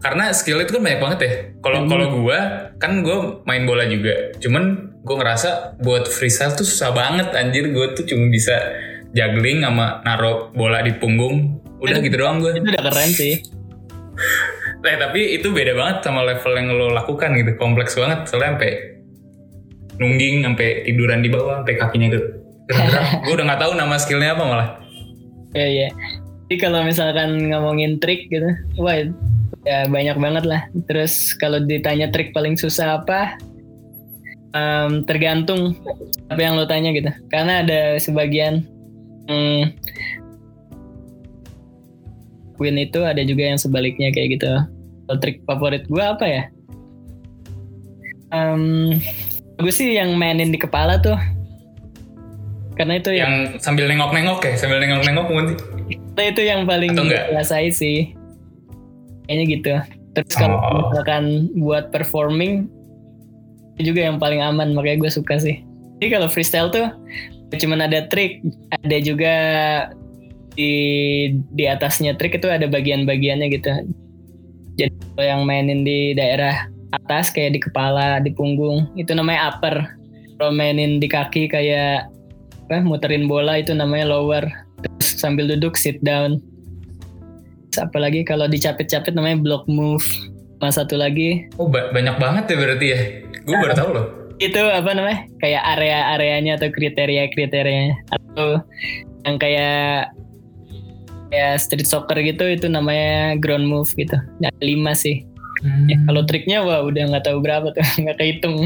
Karena 0.02 0.34
skill 0.34 0.62
itu 0.62 0.74
kan 0.74 0.82
banyak 0.82 1.02
banget 1.02 1.20
ya. 1.22 1.34
Kalau 1.62 1.86
kalau 1.86 2.08
gue 2.26 2.39
kan 2.82 2.91
gue 3.06 3.17
main 3.46 3.63
bola 3.70 3.86
juga. 3.86 4.34
Cuman 4.41 4.94
gue 5.02 5.15
ngerasa 5.17 5.78
buat 5.82 6.10
freestyle 6.10 6.58
tuh 6.58 6.65
susah 6.65 6.89
banget 6.94 7.30
anjir. 7.38 7.70
Gue 7.70 7.94
tuh 7.94 8.10
cuma 8.10 8.30
bisa 8.34 8.58
juggling 9.13 9.62
sama 9.62 10.02
naro 10.02 10.50
bola 10.58 10.82
di 10.82 10.98
punggung. 10.98 11.62
Udah 11.78 12.02
gitu 12.02 12.17
doang 12.17 12.41
gue. 12.41 12.58
Itu 12.58 12.65
udah 12.65 12.84
keren 12.89 13.10
sih. 13.13 13.36
Eh, 14.82 14.98
tapi 14.98 15.38
itu 15.38 15.54
beda 15.54 15.78
banget 15.78 16.02
sama 16.02 16.26
level 16.26 16.58
yang 16.58 16.74
lo 16.74 16.89
lakukan 16.89 17.38
gitu. 17.38 17.54
Kompleks 17.54 17.94
banget. 17.94 18.26
Soalnya 18.26 18.58
sampai 18.58 18.72
nungging, 20.02 20.41
sampai 20.41 20.82
tiduran 20.89 21.22
di 21.22 21.30
bawah, 21.30 21.62
sampai 21.62 21.78
kakinya 21.78 22.10
gitu. 22.10 22.40
Gue 23.26 23.34
udah 23.34 23.45
nggak 23.52 23.62
tahu 23.62 23.71
nama 23.76 23.95
skillnya 23.97 24.38
apa 24.38 24.43
malah. 24.43 24.69
Iya 25.58 25.67
iya. 25.67 25.89
Jadi 26.47 26.56
kalau 26.60 26.84
misalkan 26.84 27.47
ngomongin 27.47 27.97
trik 28.04 28.28
gitu, 28.28 28.52
wah 28.80 28.95
ya 29.63 29.88
banyak 29.88 30.17
banget 30.19 30.43
lah. 30.43 30.62
Terus 30.88 31.36
kalau 31.39 31.63
ditanya 31.63 32.12
trik 32.12 32.36
paling 32.36 32.60
susah 32.60 33.00
apa, 33.00 33.39
Em, 34.52 35.08
tergantung 35.08 35.80
apa 36.28 36.41
yang 36.43 36.60
lo 36.60 36.67
tanya 36.67 36.91
gitu. 36.91 37.08
Karena 37.32 37.63
ada 37.63 37.95
sebagian 38.04 38.67
hmm, 39.32 39.71
win 42.60 42.76
itu 42.76 43.00
ada 43.00 43.24
juga 43.24 43.47
yang 43.47 43.60
sebaliknya 43.60 44.12
kayak 44.12 44.36
gitu. 44.36 44.52
Kalau 45.08 45.17
trik 45.24 45.39
favorit 45.47 45.88
gue 45.88 46.04
apa 46.04 46.26
ya? 46.28 46.43
Em, 48.36 49.00
gue 49.56 49.71
sih 49.71 49.95
yang 49.95 50.19
mainin 50.19 50.52
di 50.52 50.60
kepala 50.60 51.00
tuh. 51.00 51.15
Karena 52.82 52.98
itu 52.98 53.12
yang 53.13 53.54
Yang 53.54 53.62
sambil 53.62 53.86
nengok-nengok 53.86 54.41
ya, 54.41 54.54
sambil 54.58 54.82
nengok-nengok 54.82 55.28
mungkin. 55.30 55.56
Nah, 56.17 56.26
itu 56.26 56.41
yang 56.41 56.65
paling 56.65 56.98
Atau 56.98 57.06
enggak? 57.06 57.30
rasain 57.30 57.70
sih. 57.70 58.17
Kayaknya 59.30 59.46
gitu. 59.46 59.74
Terus 60.17 60.34
kalau 60.34 60.58
Oh. 60.58 60.89
misalkan 60.89 61.54
buat 61.62 61.94
performing 61.94 62.65
itu 63.78 63.94
juga 63.94 64.10
yang 64.10 64.17
paling 64.17 64.41
aman 64.41 64.74
makanya 64.74 65.08
gue 65.08 65.12
suka 65.13 65.38
sih. 65.38 65.62
Jadi 66.02 66.10
kalau 66.10 66.26
freestyle 66.28 66.74
tuh 66.74 66.89
cuman 67.54 67.86
ada 67.86 68.10
trik, 68.10 68.41
ada 68.74 68.98
juga 68.98 69.36
di 70.58 70.74
di 71.54 71.63
atasnya 71.70 72.17
trik 72.17 72.36
itu 72.36 72.50
ada 72.50 72.65
bagian-bagiannya 72.65 73.48
gitu. 73.54 73.72
Jadi 74.76 74.91
kalau 75.13 75.24
yang 75.24 75.41
mainin 75.46 75.86
di 75.86 76.17
daerah 76.17 76.65
atas 76.91 77.32
kayak 77.32 77.56
di 77.56 77.60
kepala, 77.62 78.20
di 78.20 78.34
punggung 78.34 78.89
itu 78.98 79.13
namanya 79.13 79.54
upper. 79.54 79.86
Kalau 80.36 80.52
mainin 80.52 80.98
di 81.00 81.08
kaki 81.08 81.48
kayak 81.48 82.10
apa 82.72 82.88
muterin 82.88 83.28
bola 83.28 83.60
itu 83.60 83.76
namanya 83.76 84.08
lower. 84.16 84.48
Terus 84.80 85.20
sambil 85.20 85.44
duduk 85.52 85.76
sit 85.76 86.00
down. 86.00 86.40
Terus 87.68 87.84
apalagi 87.84 88.24
kalau 88.24 88.48
dicapit-capit 88.48 89.12
namanya 89.12 89.44
block 89.44 89.68
move. 89.68 90.08
Sama 90.64 90.72
satu 90.72 90.96
lagi. 90.96 91.52
Oh 91.60 91.68
ba- 91.68 91.92
banyak 91.92 92.16
banget 92.16 92.44
ya 92.48 92.56
berarti 92.56 92.86
ya. 92.96 93.00
Gue 93.44 93.56
baru 93.60 93.76
tahu 93.76 93.90
loh. 93.92 94.08
itu 94.40 94.58
apa 94.58 94.90
namanya? 94.96 95.28
Kayak 95.38 95.64
area-areanya 95.76 96.52
atau 96.58 96.72
kriteria-kriterianya. 96.72 97.96
Atau 98.08 98.64
yang 99.28 99.36
kayak 99.36 100.16
kayak 101.28 101.60
street 101.60 101.86
soccer 101.86 102.24
gitu 102.24 102.48
itu 102.48 102.72
namanya 102.72 103.36
ground 103.36 103.68
move 103.68 103.92
gitu. 104.00 104.16
Ada 104.40 104.64
lima 104.64 104.96
sih. 104.96 105.28
Ya, 105.62 105.94
kalau 106.10 106.26
triknya 106.26 106.64
wah 106.66 106.82
udah 106.82 107.04
nggak 107.12 107.28
tahu 107.28 107.38
berapa 107.44 107.70
tuh. 107.76 107.84
Nggak 108.02 108.18
kehitung 108.18 108.64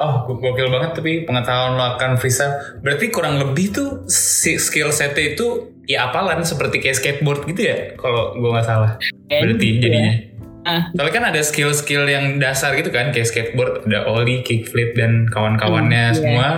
Oh, 0.00 0.24
go- 0.24 0.40
gokil 0.40 0.72
banget 0.72 0.96
tapi 0.96 1.12
pengetahuan 1.22 1.76
lo 1.76 1.84
akan 1.94 2.16
freestyle. 2.16 2.56
Berarti 2.80 3.12
kurang 3.12 3.36
lebih 3.36 3.68
tuh 3.68 3.88
si 4.08 4.56
skill 4.56 4.88
setnya 4.90 5.36
itu 5.36 5.46
ya 5.84 6.08
apalan 6.08 6.40
seperti 6.40 6.80
kayak 6.80 6.96
skateboard 6.96 7.44
gitu 7.44 7.68
ya? 7.68 7.76
Kalau 7.94 8.32
gue 8.32 8.48
nggak 8.48 8.64
salah. 8.64 8.96
Berarti 9.28 9.66
gitu 9.70 9.76
ya. 9.78 9.92
jadinya. 9.92 10.14
Ah. 10.60 10.82
Tapi 10.90 11.08
kan 11.10 11.24
ada 11.24 11.40
skill-skill 11.40 12.04
yang 12.04 12.36
dasar 12.36 12.72
gitu 12.74 12.88
kan, 12.88 13.08
kayak 13.10 13.24
skateboard, 13.24 13.84
ada 13.84 14.04
ollie, 14.04 14.40
kickflip 14.40 14.92
dan 14.92 15.24
kawan-kawannya 15.26 16.02
Hmm, 16.02 16.12
iya. 16.12 16.16
semua. 16.16 16.48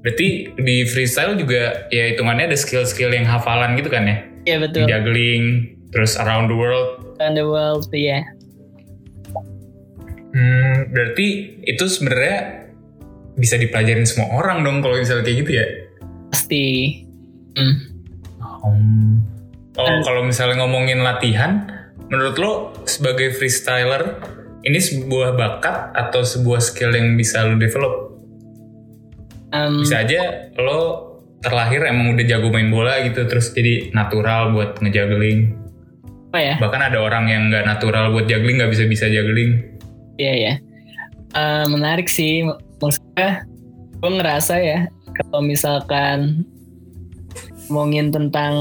Berarti 0.00 0.26
di 0.54 0.76
freestyle 0.84 1.36
juga 1.36 1.88
ya 1.88 2.08
hitungannya 2.08 2.48
ada 2.48 2.58
skill-skill 2.58 3.12
yang 3.12 3.24
hafalan 3.24 3.76
gitu 3.76 3.88
kan 3.88 4.04
ya? 4.04 4.16
Iya 4.42 4.56
betul 4.58 4.84
Juggling, 4.84 5.44
terus 5.88 6.16
around 6.16 6.48
the 6.48 6.56
world. 6.56 7.00
around 7.16 7.36
the 7.36 7.46
world 7.46 7.84
iya 7.92 8.26
Hmm, 10.32 10.88
berarti 10.88 11.60
itu 11.64 11.84
sebenarnya 11.88 12.68
bisa 13.36 13.56
dipelajarin 13.56 14.04
semua 14.08 14.32
orang 14.36 14.64
dong 14.64 14.80
kalau 14.80 14.96
misalnya 14.96 15.24
kayak 15.24 15.38
gitu 15.44 15.52
ya? 15.56 15.66
pasti 16.32 16.64
hmm. 17.56 17.74
Hmm. 18.40 19.20
Oh, 19.72 19.88
kalau 20.04 20.22
misalnya 20.24 20.60
ngomongin 20.64 21.00
latihan, 21.00 21.64
menurut 22.12 22.36
lo 22.36 22.52
sebagai 22.84 23.32
freestyler 23.32 24.20
ini 24.62 24.78
sebuah 24.78 25.32
bakat 25.32 25.96
atau 25.96 26.20
sebuah 26.20 26.60
skill 26.60 26.92
yang 26.92 27.16
bisa 27.16 27.40
lo 27.42 27.56
develop? 27.56 28.20
Em, 29.52 29.80
Bisa 29.80 30.04
aja 30.04 30.52
lo 30.60 30.80
terlahir 31.40 31.88
emang 31.88 32.12
udah 32.14 32.24
jago 32.28 32.52
main 32.52 32.68
bola 32.68 33.00
gitu, 33.00 33.24
terus 33.24 33.50
jadi 33.56 33.90
natural 33.96 34.52
buat 34.52 34.78
ngejuggling. 34.78 35.56
apa 36.32 36.38
ya 36.40 36.54
Bahkan 36.60 36.80
ada 36.92 36.98
orang 37.00 37.28
yang 37.28 37.42
nggak 37.52 37.64
natural 37.64 38.12
buat 38.12 38.24
juggling 38.28 38.60
nggak 38.60 38.72
bisa 38.72 38.84
bisa 38.88 39.04
juggling. 39.08 39.71
Iya 40.18 40.34
ya. 40.34 40.54
Eh, 41.32 41.66
menarik 41.68 42.08
sih. 42.08 42.44
Maksudnya 42.82 43.46
gue 44.02 44.10
ngerasa 44.10 44.58
ya 44.58 44.90
kalau 45.12 45.44
misalkan 45.44 46.42
ngomongin 47.70 48.10
tentang 48.10 48.54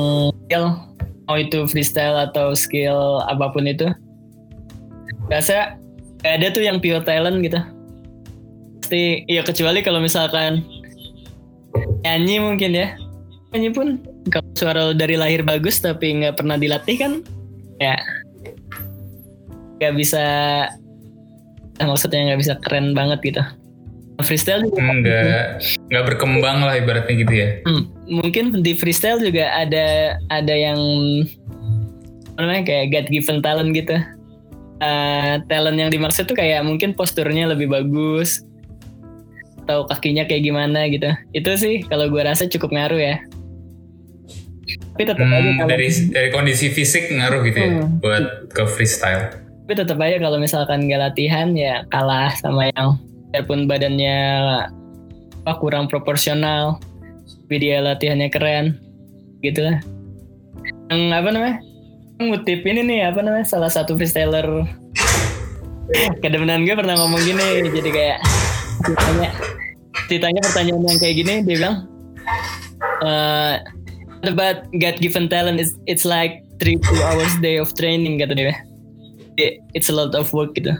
skill 0.45 0.77
mau 1.25 1.35
itu 1.39 1.65
freestyle 1.65 2.15
atau 2.29 2.53
skill 2.53 3.23
apa 3.25 3.49
pun 3.49 3.65
itu 3.65 3.89
gak 5.31 5.79
ada 6.21 6.47
tuh 6.53 6.61
yang 6.61 6.77
pure 6.77 7.01
talent 7.01 7.41
gitu. 7.41 7.57
Pasti 8.83 9.25
ya 9.25 9.41
kecuali 9.41 9.81
kalau 9.81 10.03
misalkan 10.03 10.61
nyanyi 12.05 12.37
mungkin 12.37 12.71
ya. 12.77 12.93
Nyanyi 13.51 13.69
pun 13.73 13.87
kalau 14.29 14.51
suara 14.53 14.83
dari 14.93 15.17
lahir 15.17 15.41
bagus 15.41 15.81
tapi 15.81 16.21
nggak 16.21 16.37
pernah 16.37 16.55
dilatih 16.55 16.95
kan 17.01 17.13
ya 17.81 17.97
nggak 19.81 19.93
bisa 19.97 20.25
maksudnya 21.85 22.31
nggak 22.31 22.41
bisa 22.41 22.53
keren 22.61 22.93
banget 22.93 23.19
gitu. 23.23 23.43
Freestyle 24.21 24.61
juga 24.69 24.81
Nggak 24.85 25.41
nggak 25.89 26.03
berkembang 26.13 26.61
lah 26.61 26.77
ibaratnya 26.77 27.15
gitu 27.17 27.33
ya. 27.33 27.47
Hmm, 27.65 27.89
mungkin 28.05 28.61
di 28.61 28.77
freestyle 28.77 29.17
juga 29.17 29.49
ada 29.49 30.17
ada 30.29 30.53
yang 30.53 30.77
apa 32.31 32.39
namanya 32.45 32.63
kayak 32.69 32.85
God 32.93 33.07
given 33.09 33.39
talent 33.41 33.73
gitu. 33.73 33.97
Eh, 34.81 35.33
talent 35.45 35.77
yang 35.77 35.89
dimaksud 35.89 36.25
tuh 36.25 36.37
kayak 36.37 36.61
mungkin 36.65 36.93
posturnya 36.93 37.49
lebih 37.49 37.69
bagus 37.69 38.45
atau 39.65 39.85
kakinya 39.89 40.25
kayak 40.25 40.45
gimana 40.45 40.85
gitu. 40.89 41.09
Itu 41.33 41.57
sih 41.57 41.85
kalau 41.85 42.09
gue 42.09 42.21
rasa 42.21 42.45
cukup 42.45 42.73
ngaruh 42.73 43.01
ya. 43.01 43.15
Tapi 44.93 45.03
tetap 45.03 45.17
aja 45.17 45.33
Hmm, 45.33 45.57
kalau 45.57 45.69
dari 45.69 45.89
dari 46.13 46.29
kondisi 46.29 46.69
fisik 46.69 47.09
ngaruh 47.09 47.41
gitu 47.45 47.57
ya 47.57 47.69
Hmm. 47.73 47.97
buat 48.01 48.25
ke 48.53 48.63
freestyle. 48.69 49.33
Tapi 49.63 49.73
tetap 49.77 49.97
aja 50.01 50.17
kalau 50.17 50.37
misalkan 50.41 50.89
nggak 50.89 51.01
latihan 51.11 51.53
ya 51.53 51.85
kalah 51.93 52.33
sama 52.41 52.67
yang 52.73 52.97
biarpun 53.31 53.69
badannya 53.69 54.17
apa, 55.45 55.53
kurang 55.61 55.87
proporsional 55.87 56.81
tapi 57.45 57.55
dia 57.61 57.79
latihannya 57.79 58.27
keren 58.33 58.75
gitu 59.45 59.63
lah 59.63 59.77
yang 60.91 61.13
apa 61.15 61.29
namanya 61.31 61.57
ngutip 62.21 62.61
ini 62.67 62.81
nih 62.85 62.99
apa 63.09 63.25
namanya 63.25 63.49
salah 63.49 63.71
satu 63.71 63.97
freestyler. 63.97 64.45
Kedemenan 66.21 66.63
gue 66.63 66.77
pernah 66.77 66.95
ngomong 66.95 67.19
gini 67.25 67.65
jadi 67.67 67.89
kayak 67.89 68.19
ditanya 68.85 69.29
ditanya 70.07 70.39
pertanyaan 70.43 70.83
yang 70.87 70.99
kayak 71.01 71.15
gini 71.19 71.33
dia 71.43 71.55
bilang 71.59 71.75
eh 73.03 73.55
about 74.23 74.69
God 74.71 74.95
given 75.03 75.27
talent 75.27 75.59
is 75.59 75.75
it's 75.89 76.07
like 76.07 76.45
three 76.63 76.79
two 76.79 76.99
hours 77.03 77.33
day 77.43 77.59
of 77.59 77.73
training 77.75 78.21
kata 78.21 78.37
dia 78.37 78.55
it's 79.71 79.87
a 79.87 79.95
lot 79.95 80.11
of 80.13 80.27
work 80.31 80.51
gitu 80.53 80.73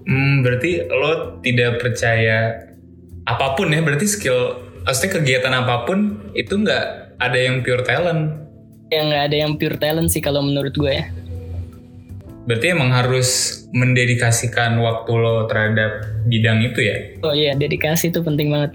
Hmm, 0.00 0.42
berarti 0.42 0.90
lo 0.90 1.38
tidak 1.38 1.78
percaya 1.78 2.66
apa 3.22 3.54
pun 3.54 3.70
ya, 3.70 3.78
berarti 3.78 4.10
skill, 4.10 4.58
maksudnya 4.82 5.22
kegiatan 5.22 5.54
apa 5.54 5.86
pun 5.86 6.18
itu 6.34 6.50
nggak 6.50 7.14
ada 7.20 7.38
yang 7.38 7.62
pure 7.62 7.84
talent. 7.84 8.42
yang 8.90 9.06
nggak 9.06 9.24
ada 9.30 9.36
yang 9.38 9.52
pure 9.54 9.78
talent 9.78 10.10
sih 10.10 10.18
kalau 10.18 10.42
menurut 10.42 10.74
gue 10.74 10.90
ya 10.90 11.06
Berarti 12.42 12.74
emang 12.74 12.90
harus 12.90 13.60
mendedikasikan 13.70 14.82
waktu 14.82 15.12
lo 15.14 15.46
terhadap 15.46 16.10
bidang 16.26 16.58
itu 16.66 16.82
ya. 16.82 16.96
oh 17.22 17.30
iya 17.30 17.54
dedikasi 17.54 18.10
itu 18.10 18.18
penting 18.18 18.50
banget 18.50 18.74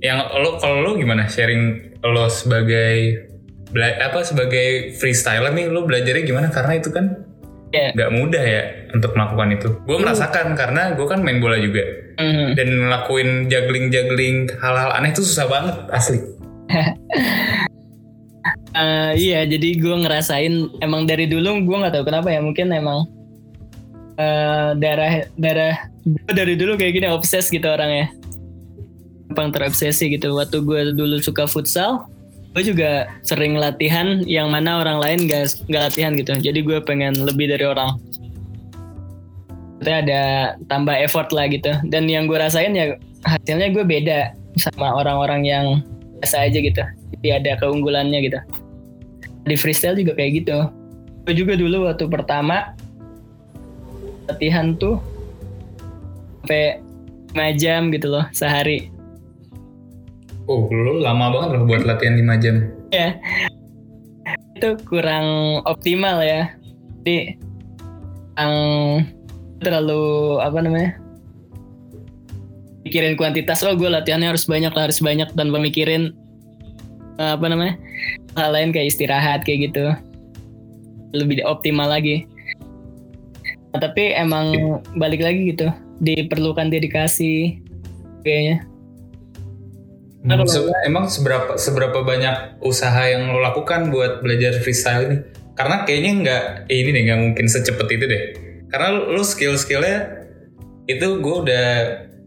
Yang 0.00 0.18
lo 0.40 0.50
kalau 0.56 0.78
lo 0.80 0.90
gimana 0.96 1.28
sharing 1.28 1.92
lo 2.00 2.32
sebagai 2.32 3.28
bela- 3.74 3.98
apa 4.00 4.22
sebagai 4.22 4.94
freestyler 4.94 5.50
nih 5.50 5.66
lo 5.66 5.82
belajarnya 5.82 6.22
gimana 6.22 6.48
karena 6.48 6.78
itu 6.78 6.88
kan 6.88 7.26
ya 7.74 7.90
nggak 7.90 8.10
mudah 8.14 8.38
ya 8.40 8.62
untuk 8.94 9.10
melakukan 9.12 9.48
itu. 9.52 9.68
Gue 9.82 9.98
merasakan 9.98 10.54
karena 10.54 10.94
gue 10.94 11.06
kan 11.10 11.18
main 11.20 11.42
bola 11.42 11.58
juga 11.58 11.82
Mhm. 12.14 12.54
dan 12.54 12.68
ngelakuin 12.70 13.30
juggling 13.50 13.90
juggling 13.90 14.36
hal-hal 14.62 14.94
aneh 14.94 15.10
itu 15.10 15.26
susah 15.26 15.50
banget 15.50 15.74
asli. 15.90 16.18
Eh, 18.74 19.12
iya 19.14 19.46
jadi 19.46 19.78
gue 19.78 19.96
ngerasain 20.02 20.82
emang 20.82 21.06
dari 21.06 21.30
dulu 21.30 21.62
gue 21.62 21.76
nggak 21.78 21.94
tahu 21.94 22.04
kenapa 22.10 22.34
ya 22.34 22.42
mungkin 22.42 22.74
emang 22.74 23.06
eh, 24.18 24.74
darah 24.74 25.30
darah 25.38 25.78
gue 26.02 26.32
dari 26.34 26.58
dulu 26.58 26.74
kayak 26.74 26.98
gini 26.98 27.06
obses 27.06 27.46
gitu 27.48 27.62
orangnya 27.62 28.10
gampang 29.30 29.54
terobsesi 29.54 30.10
gitu 30.10 30.34
waktu 30.34 30.58
gue 30.58 30.90
dulu 30.90 31.22
suka 31.22 31.46
futsal 31.46 32.02
gue 32.54 32.62
juga 32.70 33.10
sering 33.26 33.58
latihan 33.58 34.22
yang 34.30 34.46
mana 34.46 34.78
orang 34.78 35.02
lain 35.02 35.18
gak, 35.26 35.66
nggak 35.66 35.82
latihan 35.90 36.14
gitu. 36.14 36.38
Jadi 36.38 36.62
gue 36.62 36.78
pengen 36.86 37.18
lebih 37.26 37.50
dari 37.50 37.66
orang. 37.66 37.98
Maksudnya 39.82 39.96
ada 40.06 40.22
tambah 40.70 40.94
effort 40.94 41.34
lah 41.34 41.50
gitu. 41.50 41.74
Dan 41.90 42.06
yang 42.06 42.30
gue 42.30 42.38
rasain 42.38 42.78
ya 42.78 42.94
hasilnya 43.26 43.74
gue 43.74 43.82
beda 43.82 44.38
sama 44.54 45.02
orang-orang 45.02 45.42
yang 45.42 45.66
biasa 46.22 46.46
aja 46.46 46.58
gitu. 46.62 46.82
Jadi 47.18 47.28
ada 47.34 47.58
keunggulannya 47.58 48.22
gitu. 48.22 48.38
Di 49.50 49.58
freestyle 49.58 49.98
juga 49.98 50.14
kayak 50.14 50.46
gitu. 50.46 50.70
Gue 51.26 51.34
juga 51.34 51.58
dulu 51.58 51.90
waktu 51.90 52.06
pertama 52.06 52.78
latihan 54.30 54.78
tuh 54.78 55.02
sampai 56.46 56.78
5 57.34 57.60
jam 57.60 57.90
gitu 57.90 58.14
loh 58.14 58.24
sehari 58.30 58.93
Oh, 60.44 60.68
lo 60.68 61.00
lama 61.00 61.32
banget 61.32 61.48
loh 61.56 61.62
buat 61.64 61.82
latihan 61.88 62.20
5 62.20 62.42
jam. 62.42 62.56
ya. 62.92 63.16
Itu 64.54 64.76
kurang 64.84 65.60
optimal 65.64 66.20
ya. 66.20 66.52
Jadi 67.00 67.40
yang 68.34 68.54
terlalu 69.62 70.36
apa 70.42 70.58
namanya 70.60 70.90
mikirin 72.84 73.16
kuantitas 73.16 73.64
oh 73.64 73.72
gue 73.72 73.88
latihannya 73.88 74.28
harus 74.28 74.44
banyak 74.44 74.74
harus 74.76 75.00
banyak 75.00 75.30
tanpa 75.32 75.56
mikirin 75.56 76.12
eh, 77.16 77.32
apa 77.32 77.46
namanya 77.48 77.80
hal 78.36 78.52
lain 78.52 78.74
kayak 78.74 78.92
istirahat 78.92 79.40
kayak 79.48 79.72
gitu. 79.72 79.96
Lebih 81.16 81.46
optimal 81.46 81.88
lagi. 81.88 82.26
Nah, 83.72 83.80
tapi 83.80 84.12
emang 84.12 84.78
balik 84.98 85.24
lagi 85.24 85.56
gitu. 85.56 85.72
Diperlukan 86.02 86.68
dedikasi 86.68 87.62
kayaknya 88.26 88.66
Nah, 90.24 90.40
Hmm, 90.40 90.48
kalau 90.48 90.72
se- 90.72 90.88
emang 90.88 91.04
seberapa 91.04 91.52
seberapa 91.60 92.00
banyak 92.00 92.64
usaha 92.64 92.96
yang 93.04 93.28
lo 93.28 93.44
lakukan 93.44 93.92
buat 93.92 94.24
belajar 94.24 94.56
freestyle 94.64 95.04
ini? 95.04 95.16
Karena 95.52 95.84
kayaknya 95.84 96.12
nggak 96.24 96.42
eh, 96.72 96.76
ini 96.80 96.90
deh 96.90 97.02
nggak 97.04 97.20
mungkin 97.20 97.46
secepat 97.46 97.86
itu 97.92 98.04
deh. 98.08 98.22
Karena 98.72 98.88
lo 99.04 99.20
skill 99.20 99.54
skillnya 99.54 100.24
itu 100.88 101.20
gue 101.20 101.36
udah 101.44 101.66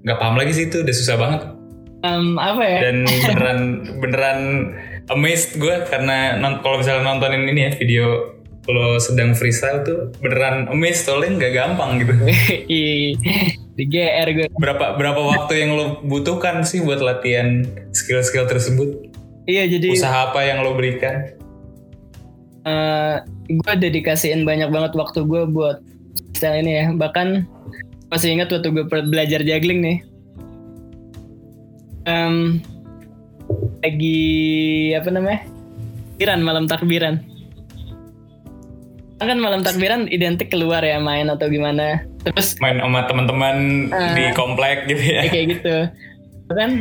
nggak 0.06 0.18
paham 0.22 0.38
lagi 0.38 0.54
sih 0.54 0.70
itu 0.70 0.86
udah 0.86 0.96
susah 0.96 1.18
banget. 1.18 1.42
Em, 2.06 2.38
apa 2.38 2.62
ya 2.62 2.78
Dan 2.86 2.98
beneran 3.34 3.60
beneran 3.98 4.40
amazed 5.10 5.58
gue 5.58 5.76
karena 5.90 6.38
kalau 6.62 6.78
misalnya 6.78 7.02
nontonin 7.02 7.50
ini 7.50 7.66
ya 7.66 7.72
video 7.74 8.06
lo 8.68 9.00
sedang 9.00 9.32
freestyle 9.34 9.82
tuh 9.82 10.12
beneran 10.22 10.70
amazed 10.70 11.10
soalnya 11.10 11.34
nggak 11.34 11.54
gampang 11.56 11.98
gitu. 11.98 12.14
Di 13.78 13.86
GR 13.86 14.28
gue. 14.34 14.46
Berapa 14.58 14.98
berapa 14.98 15.22
waktu 15.22 15.54
yang 15.62 15.78
lo 15.78 15.86
butuhkan 16.02 16.66
sih 16.66 16.82
buat 16.82 16.98
latihan 16.98 17.62
skill-skill 17.94 18.50
tersebut? 18.50 19.14
iya 19.48 19.64
jadi 19.64 19.96
Usaha 19.96 20.34
apa 20.34 20.44
yang 20.44 20.66
lo 20.66 20.76
berikan? 20.76 21.32
eh, 22.68 23.16
gue 23.48 23.74
dedikasiin 23.80 24.44
banyak 24.44 24.68
banget 24.68 24.92
waktu 24.92 25.24
gue 25.24 25.48
buat 25.48 25.80
style 26.36 26.66
ini 26.66 26.72
ya. 26.74 26.86
Bahkan 26.92 27.48
masih 28.12 28.36
ingat 28.36 28.52
waktu 28.52 28.74
gue 28.76 28.86
belajar 28.90 29.40
juggling 29.46 29.80
nih. 29.80 29.98
Em, 32.04 32.60
lagi 33.80 34.20
apa 35.00 35.10
namanya? 35.14 35.42
Takbiran 36.18 36.42
malam 36.42 36.66
takbiran 36.66 37.16
kan 39.18 39.38
malam 39.42 39.66
takbiran 39.66 40.06
identik 40.14 40.54
keluar 40.54 40.86
ya 40.86 41.02
main 41.02 41.26
atau 41.26 41.50
gimana. 41.50 42.06
Terus 42.22 42.54
main 42.62 42.78
sama 42.78 43.10
teman-teman 43.10 43.90
Ah. 43.90 44.14
di 44.14 44.30
komplek 44.38 44.86
gitu 44.86 45.02
ya. 45.02 45.26
Ya, 45.26 45.32
kayak 45.34 45.48
gitu. 45.58 45.76
Kan 46.54 46.72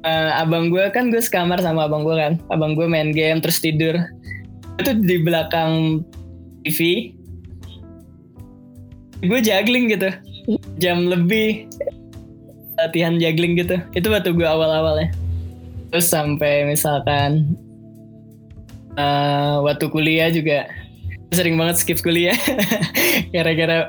eh, 0.00 0.30
abang 0.38 0.70
gue 0.70 0.86
kan 0.94 1.10
gue 1.10 1.18
sekamar 1.18 1.58
sama 1.58 1.90
abang 1.90 2.06
gue 2.06 2.14
kan. 2.14 2.38
Abang 2.48 2.78
gue 2.78 2.86
main 2.86 3.10
game 3.10 3.42
terus 3.42 3.58
tidur. 3.58 3.98
Itu 4.78 4.94
di 5.02 5.18
belakang 5.20 6.04
TV 6.62 7.10
gue 9.20 9.40
juggling 9.42 9.90
gitu. 9.90 10.08
Jam 10.78 11.10
lebih. 11.10 11.66
Latihan 12.78 13.18
juggling 13.18 13.58
gitu. 13.58 13.76
Itu 13.92 14.08
waktu 14.14 14.30
gue 14.30 14.46
awal-awal 14.46 15.04
ya. 15.04 15.08
Terus 15.90 16.06
sampai 16.06 16.70
misalkan 16.70 17.58
eh, 18.94 19.56
waktu 19.58 19.90
kuliah 19.90 20.30
juga 20.30 20.70
sering 21.30 21.54
banget 21.54 21.78
skip 21.78 21.98
kuliah. 22.02 22.34
Gara-gara 23.34 23.86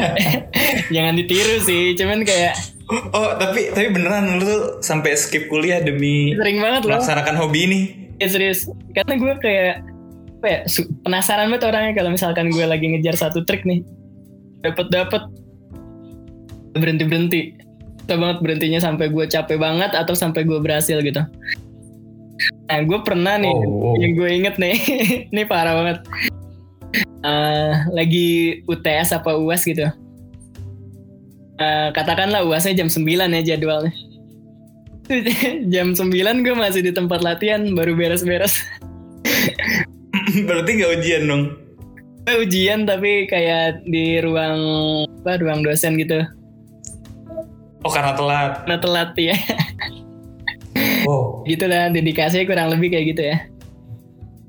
jangan 0.94 1.14
ditiru 1.16 1.56
sih 1.64 1.96
cuman 1.96 2.24
kayak 2.24 2.54
Oh, 2.90 3.38
tapi 3.38 3.70
tapi 3.70 3.86
beneran 3.94 4.42
lu 4.42 4.44
tuh 4.50 4.62
sampai 4.82 5.14
skip 5.14 5.46
kuliah 5.46 5.78
demi 5.78 6.34
sering 6.34 6.58
banget 6.58 6.82
loh. 6.82 6.98
melaksanakan 6.98 7.38
hobi 7.38 7.60
ini. 7.70 7.80
ya 8.18 8.26
serius. 8.26 8.66
Karena 8.90 9.14
gue 9.14 9.32
kayak 9.38 9.74
apa 10.42 10.46
ya 10.50 10.58
penasaran 11.06 11.54
banget 11.54 11.70
orangnya 11.70 11.92
kalau 11.94 12.10
misalkan 12.10 12.50
gue 12.50 12.64
lagi 12.66 12.90
ngejar 12.90 13.14
satu 13.14 13.46
trik 13.46 13.62
nih. 13.62 13.86
Dapat 14.66 14.86
dapat 14.90 15.22
berhenti 16.74 17.04
berhenti 17.06 17.40
Bisa 18.02 18.18
banget 18.18 18.42
berhentinya 18.42 18.82
sampai 18.82 19.06
gue 19.06 19.22
capek 19.22 19.54
banget 19.54 19.94
atau 19.94 20.18
sampai 20.18 20.42
gue 20.42 20.58
berhasil 20.58 20.98
gitu. 20.98 21.22
Nah 22.66 22.78
gue 22.82 22.98
pernah 23.06 23.38
nih 23.38 23.54
Oh, 23.54 23.94
oh. 23.94 24.02
yang 24.02 24.18
gue 24.18 24.30
inget 24.34 24.58
nih. 24.58 24.74
Ini 25.30 25.46
parah 25.46 25.78
banget 25.78 26.02
Eh, 27.20 27.72
lagi 27.92 28.28
UTS 28.64 29.12
apa 29.12 29.36
UAS 29.36 29.68
gitu. 29.68 29.84
Eh, 31.60 31.88
katakanlah 31.92 32.48
UASnya 32.48 32.80
jam 32.80 32.88
9 32.88 33.04
ya 33.36 33.42
jadwalnya. 33.54 33.92
Jam 35.74 35.90
9 35.90 36.06
gue 36.46 36.54
masih 36.54 36.86
di 36.86 36.94
tempat 36.94 37.18
latihan 37.26 37.74
baru 37.74 37.98
beres-beres. 37.98 38.62
Berarti 40.46 40.70
gak 40.78 40.92
ujian 41.02 41.26
dong. 41.26 41.42
Gue 42.30 42.46
ujian 42.46 42.86
tapi 42.86 43.26
kayak 43.26 43.82
di 43.90 44.22
ruang 44.22 44.58
apa 45.26 45.42
ruang 45.42 45.66
dosen 45.66 45.98
gitu. 45.98 46.22
Oh 47.82 47.90
karena 47.90 48.12
telat. 48.12 48.52
nah 48.68 48.76
telat 48.76 49.16
ya 49.16 49.32
Oh, 51.08 51.40
gitu 51.48 51.64
lah 51.64 51.88
dedikasinya 51.88 52.44
kurang 52.44 52.68
lebih 52.68 52.92
kayak 52.92 53.06
gitu 53.16 53.22
ya 53.24 53.36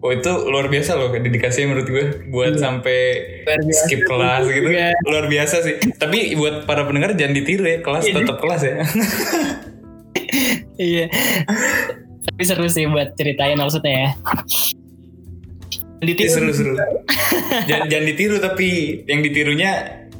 oh 0.02 0.10
itu 0.10 0.32
luar 0.50 0.66
biasa 0.66 0.98
loh 0.98 1.10
dedikasinya 1.10 1.72
menurut 1.72 1.88
gue 1.88 2.06
buat 2.28 2.58
sampai 2.58 2.98
Luar 3.46 3.62
biasa. 3.62 3.82
skip 3.86 4.02
kelas 4.04 4.44
gitu. 4.48 4.68
Iya. 4.68 4.90
Luar 5.06 5.26
biasa 5.28 5.56
sih. 5.62 5.76
Tapi 5.94 6.34
buat 6.34 6.66
para 6.66 6.84
pendengar 6.84 7.14
jangan 7.14 7.34
ditiru 7.34 7.64
ya, 7.64 7.78
kelas 7.80 8.04
Iya. 8.04 8.16
tetap 8.18 8.38
kelas 8.38 8.62
ya. 8.62 8.76
iya 10.78 11.06
tapi 12.24 12.42
seru 12.42 12.66
sih 12.66 12.86
buat 12.86 13.14
ceritain 13.14 13.54
maksudnya 13.54 13.94
ya 13.94 14.10
Iya, 16.02 16.08
ditiru 16.08 16.34
seru-seru. 16.34 16.74
jangan, 17.70 17.86
jangan 17.86 18.06
ditiru 18.08 18.36
tapi 18.38 18.68
yang 19.06 19.22
ditirunya 19.22 19.72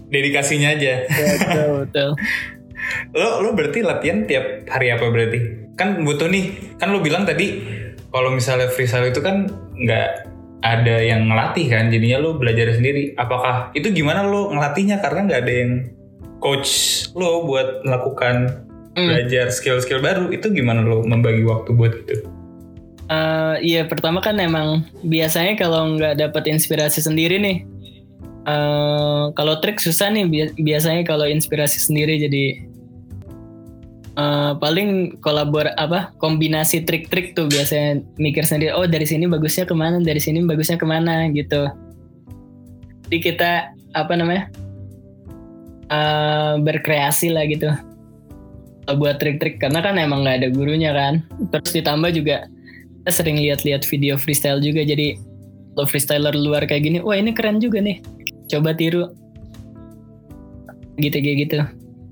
dedikasinya 0.08 0.78
aja. 0.78 1.10
betul 1.10 1.70
betul 1.82 2.10
Lo 3.18 3.42
lo 3.42 3.50
berarti 3.54 3.82
latihan 3.82 4.26
tiap 4.26 4.68
hari 4.68 4.90
apa 4.90 5.06
berarti? 5.08 5.40
Kan 5.74 6.02
butuh 6.02 6.28
nih, 6.28 6.54
kan 6.78 6.90
lo 6.90 7.02
bilang 7.02 7.26
tadi 7.26 7.62
kalau 8.10 8.30
misalnya 8.30 8.70
freestyle 8.70 9.08
itu 9.08 9.22
kan 9.22 9.50
nggak 9.82 10.10
ada 10.62 10.96
yang 11.02 11.26
ngelatih 11.26 11.66
kan, 11.74 11.90
jadinya 11.90 12.22
lo 12.22 12.38
belajar 12.38 12.78
sendiri. 12.78 13.18
Apakah 13.18 13.74
itu 13.74 13.90
gimana 13.90 14.22
lo 14.22 14.54
ngelatihnya 14.54 15.02
karena 15.02 15.26
nggak 15.26 15.42
ada 15.42 15.54
yang 15.54 15.72
coach 16.38 17.06
lo 17.18 17.46
buat 17.50 17.82
melakukan 17.86 18.66
Hmm. 18.92 19.08
belajar 19.08 19.48
skill-skill 19.48 20.04
baru 20.04 20.36
itu 20.36 20.52
gimana 20.52 20.84
lo 20.84 21.00
membagi 21.08 21.48
waktu 21.48 21.72
buat 21.72 21.96
itu? 21.96 22.28
Iya 23.62 23.86
pertama 23.86 24.24
kan 24.24 24.40
emang 24.42 24.88
biasanya 25.06 25.54
kalau 25.60 25.96
nggak 25.96 26.18
dapat 26.18 26.50
inspirasi 26.50 27.04
sendiri 27.04 27.38
nih 27.38 27.58
eh 28.42 29.24
kalau 29.38 29.62
trik 29.62 29.78
susah 29.78 30.10
nih 30.10 30.26
Bi- 30.26 30.56
biasanya 30.58 31.06
kalau 31.06 31.30
inspirasi 31.30 31.78
sendiri 31.78 32.18
jadi 32.18 32.66
eh, 34.18 34.52
paling 34.58 35.20
kolabor 35.24 35.72
apa 35.76 36.12
kombinasi 36.20 36.84
trik-trik 36.84 37.38
tuh 37.38 37.48
biasanya 37.48 38.04
mikir 38.20 38.44
sendiri 38.44 38.76
oh 38.76 38.88
dari 38.88 39.08
sini 39.08 39.28
bagusnya 39.28 39.64
ke 39.68 39.76
mana 39.76 40.00
dari 40.02 40.20
sini 40.20 40.44
bagusnya 40.44 40.78
ke 40.80 40.88
mana 40.88 41.28
gitu. 41.32 41.68
Jadi 43.08 43.18
kita 43.20 43.52
apa 43.92 44.14
namanya 44.16 44.48
eh, 45.92 46.54
berkreasi 46.60 47.32
lah 47.32 47.46
gitu. 47.48 47.72
Buat 48.92 49.24
trik-trik 49.24 49.62
karena 49.62 49.80
kan 49.80 49.96
emang 49.96 50.28
nggak 50.28 50.44
ada 50.44 50.50
gurunya 50.52 50.92
kan. 50.92 51.24
Terus 51.54 51.72
ditambah 51.72 52.12
juga 52.12 52.48
kita 53.02 53.12
sering 53.12 53.40
lihat-lihat 53.40 53.88
video 53.88 54.20
freestyle 54.20 54.62
juga 54.62 54.86
jadi 54.86 55.18
kalau 55.74 55.88
freestyler 55.88 56.36
luar 56.36 56.68
kayak 56.68 56.84
gini 56.84 56.98
wah 57.00 57.16
ini 57.16 57.32
keren 57.32 57.64
juga 57.64 57.80
nih 57.80 58.04
coba 58.52 58.76
tiru. 58.76 59.08
Gitu 61.00 61.18
kayak 61.18 61.38
gitu 61.48 61.58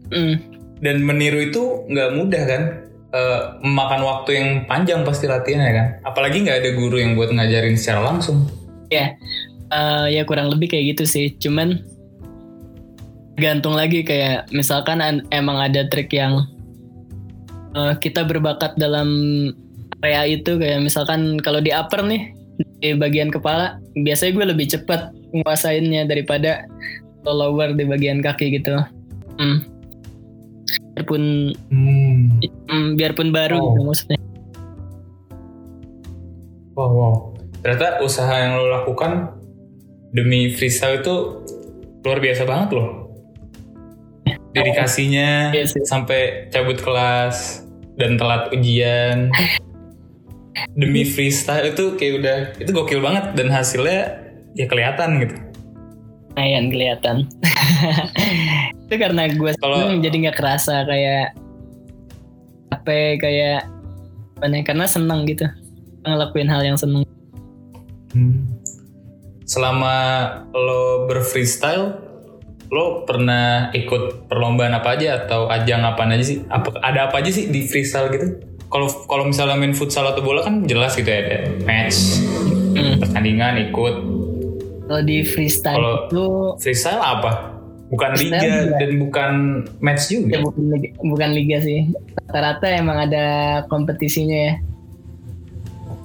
Hmm. 0.09 0.58
Dan 0.79 1.03
meniru 1.03 1.43
itu 1.43 1.83
nggak 1.91 2.09
mudah 2.15 2.43
kan? 2.47 2.63
Eh, 3.09 3.41
memakan 3.65 4.01
waktu 4.05 4.29
yang 4.37 4.49
panjang 4.69 5.01
pasti 5.01 5.25
latihannya 5.25 5.71
kan? 5.73 5.87
Apalagi 6.05 6.45
nggak 6.45 6.61
ada 6.61 6.69
guru 6.77 7.01
yang 7.01 7.17
buat 7.17 7.33
ngajarin 7.33 7.75
secara 7.75 8.05
langsung. 8.05 8.45
ya 8.89 9.13
eh, 9.69 10.05
ya 10.19 10.21
kurang 10.25 10.49
lebih 10.49 10.73
kayak 10.73 10.97
gitu 10.97 11.03
sih 11.05 11.25
cuman 11.37 11.81
gantung 13.39 13.77
lagi 13.77 14.03
kayak 14.03 14.51
misalkan 14.51 14.99
an- 14.99 15.25
emang 15.31 15.61
ada 15.61 15.87
trik 15.87 16.11
yang 16.11 16.43
eh, 17.77 17.93
kita 18.01 18.25
berbakat 18.25 18.75
dalam 18.75 19.09
area 20.01 20.25
itu 20.27 20.57
kayak 20.57 20.83
misalkan 20.83 21.37
kalau 21.39 21.61
di 21.61 21.71
upper 21.71 22.03
nih 22.03 22.33
di 22.83 22.91
bagian 22.95 23.31
kepala 23.31 23.79
biasanya 23.95 24.31
gue 24.35 24.45
lebih 24.51 24.67
cepat 24.67 25.15
menguasainnya 25.31 26.03
daripada 26.09 26.67
lower 27.23 27.75
di 27.77 27.85
bagian 27.87 28.19
kaki 28.19 28.59
gitu 28.59 28.75
hmm. 29.39 29.63
Biarpun 30.99 31.55
Hmm. 31.71 32.43
hmm, 32.67 32.87
biarpun 32.95 33.31
baru 33.31 33.55
Oh. 33.55 33.71
gitu 33.71 33.81
maksudnya 33.85 34.19
Wow, 36.75 36.91
wow. 36.91 37.13
Ternyata 37.59 37.99
usaha 37.99 38.31
yang 38.31 38.55
lo 38.55 38.67
lakukan 38.69 39.35
demi 40.11 40.47
freestyle 40.49 40.99
itu 40.99 41.43
luar 41.99 42.19
biasa 42.19 42.43
banget 42.43 42.69
loh. 42.71 43.11
Dedikasinya 44.49 45.51
Iya 45.51 45.67
sih. 45.67 45.83
sampai 45.83 46.47
cabut 46.49 46.79
kelas 46.79 47.67
dan 47.95 48.15
telat 48.15 48.47
ujian. 48.49 49.27
Demi 50.71 51.03
freestyle 51.03 51.67
itu 51.69 51.95
kayak 51.95 52.13
udah 52.17 52.37
itu 52.57 52.71
gokil 52.71 52.99
banget 52.99 53.35
dan 53.35 53.47
hasilnya 53.49 54.15
ya 54.53 54.65
kelihatan 54.65 55.19
gitu. 55.19 55.35
lumayan 56.31 56.71
kelihatan 56.71 57.27
itu 58.89 58.95
karena 58.97 59.29
gue 59.29 59.51
Kalau- 59.55 59.85
seneng 59.85 60.01
jadi 60.01 60.15
nggak 60.25 60.37
kerasa 60.37 60.81
kayak 60.83 61.37
apa 62.73 62.91
kayak 63.21 63.69
apa 64.35 64.65
karena 64.65 64.85
seneng 64.89 65.29
gitu 65.29 65.45
ngelakuin 66.01 66.49
hal 66.49 66.65
yang 66.65 66.73
seneng 66.73 67.05
Selama 69.45 69.93
lo 70.49 71.05
berfreestyle, 71.05 71.97
lo 72.69 73.01
pernah 73.01 73.73
ikut 73.73 74.29
perlombaan 74.29 74.73
apa 74.73 74.93
aja 74.93 75.25
atau 75.25 75.49
ajang 75.49 75.81
apa 75.81 76.05
aja 76.05 76.21
sih? 76.21 76.45
Apa 76.45 76.77
ada 76.81 77.09
apa 77.09 77.17
aja 77.17 77.29
sih 77.29 77.49
di 77.49 77.65
freestyle 77.65 78.09
gitu? 78.09 78.37
Kalau 78.69 78.85
kalau 79.05 79.25
misalnya 79.25 79.57
main 79.57 79.73
futsal 79.73 80.05
atau 80.05 80.21
bola 80.21 80.41
kan 80.41 80.65
jelas 80.65 80.93
gitu 80.93 81.05
ya 81.05 81.21
ada 81.25 81.37
match, 81.65 82.21
Hmm. 82.73 83.01
pertandingan 83.01 83.69
ikut. 83.69 83.95
kalau 84.85 85.05
di 85.05 85.21
freestyle 85.21 85.77
Kalau 85.77 85.93
itu 86.05 86.23
freestyle 86.57 86.97
apa? 86.97 87.58
Bukan 87.89 88.11
liga 88.21 88.37
juga. 88.37 88.77
dan 88.77 88.91
bukan 89.01 89.31
match 89.81 90.13
ya 90.13 90.21
juga. 90.21 90.45
bukan 90.45 90.63
liga, 90.77 90.89
bukan 91.01 91.29
liga 91.33 91.57
sih. 91.61 91.89
Rata-rata 92.29 92.67
emang 92.69 92.97
ada 93.09 93.25
kompetisinya 93.65 94.37
ya. 94.37 94.53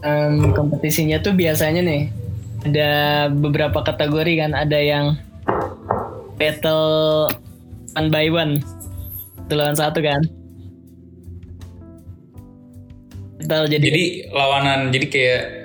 Em, 0.05 0.53
kompetisinya 0.53 1.20
tuh 1.20 1.37
biasanya 1.37 1.85
nih 1.85 2.03
ada 2.64 2.90
beberapa 3.29 3.85
kategori 3.85 4.33
kan. 4.40 4.53
Ada 4.57 4.79
yang 4.81 5.07
battle 6.40 7.29
one 7.92 8.09
by 8.09 8.33
one. 8.33 8.64
Satu 9.44 9.55
lawan 9.61 9.77
satu 9.77 10.01
kan. 10.01 10.20
Battle 13.44 13.68
jadi, 13.68 13.85
Jadi 13.92 14.05
lawanan 14.33 14.88
jadi 14.88 15.07
kayak 15.12 15.63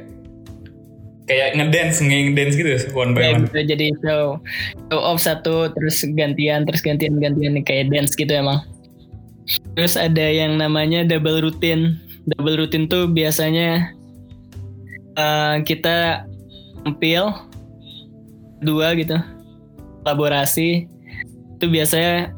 kayak 1.29 1.53
ngedance 1.53 2.01
ngedance 2.01 2.57
gitu 2.57 2.73
one 2.97 3.13
by 3.13 3.29
ya 3.29 3.37
one. 3.37 3.45
gitu 3.45 3.77
jadi 3.77 3.93
show 4.01 4.41
show 4.89 4.99
off 4.99 5.21
satu 5.21 5.69
terus 5.77 6.01
gantian 6.17 6.65
terus 6.65 6.81
gantian 6.81 7.21
gantian 7.21 7.61
kayak 7.61 7.93
dance 7.93 8.17
gitu 8.17 8.33
emang. 8.33 8.65
Terus 9.77 9.93
ada 9.93 10.25
yang 10.25 10.57
namanya 10.57 11.05
double 11.05 11.45
routine. 11.45 12.01
Double 12.33 12.57
routine 12.57 12.89
tuh 12.89 13.09
biasanya 13.09 13.93
eh, 15.17 15.55
kita 15.65 16.25
tampil 16.81 17.29
dua 18.65 18.97
gitu 18.97 19.17
kolaborasi. 20.01 20.89
Itu 21.57 21.65
biasanya 21.69 22.33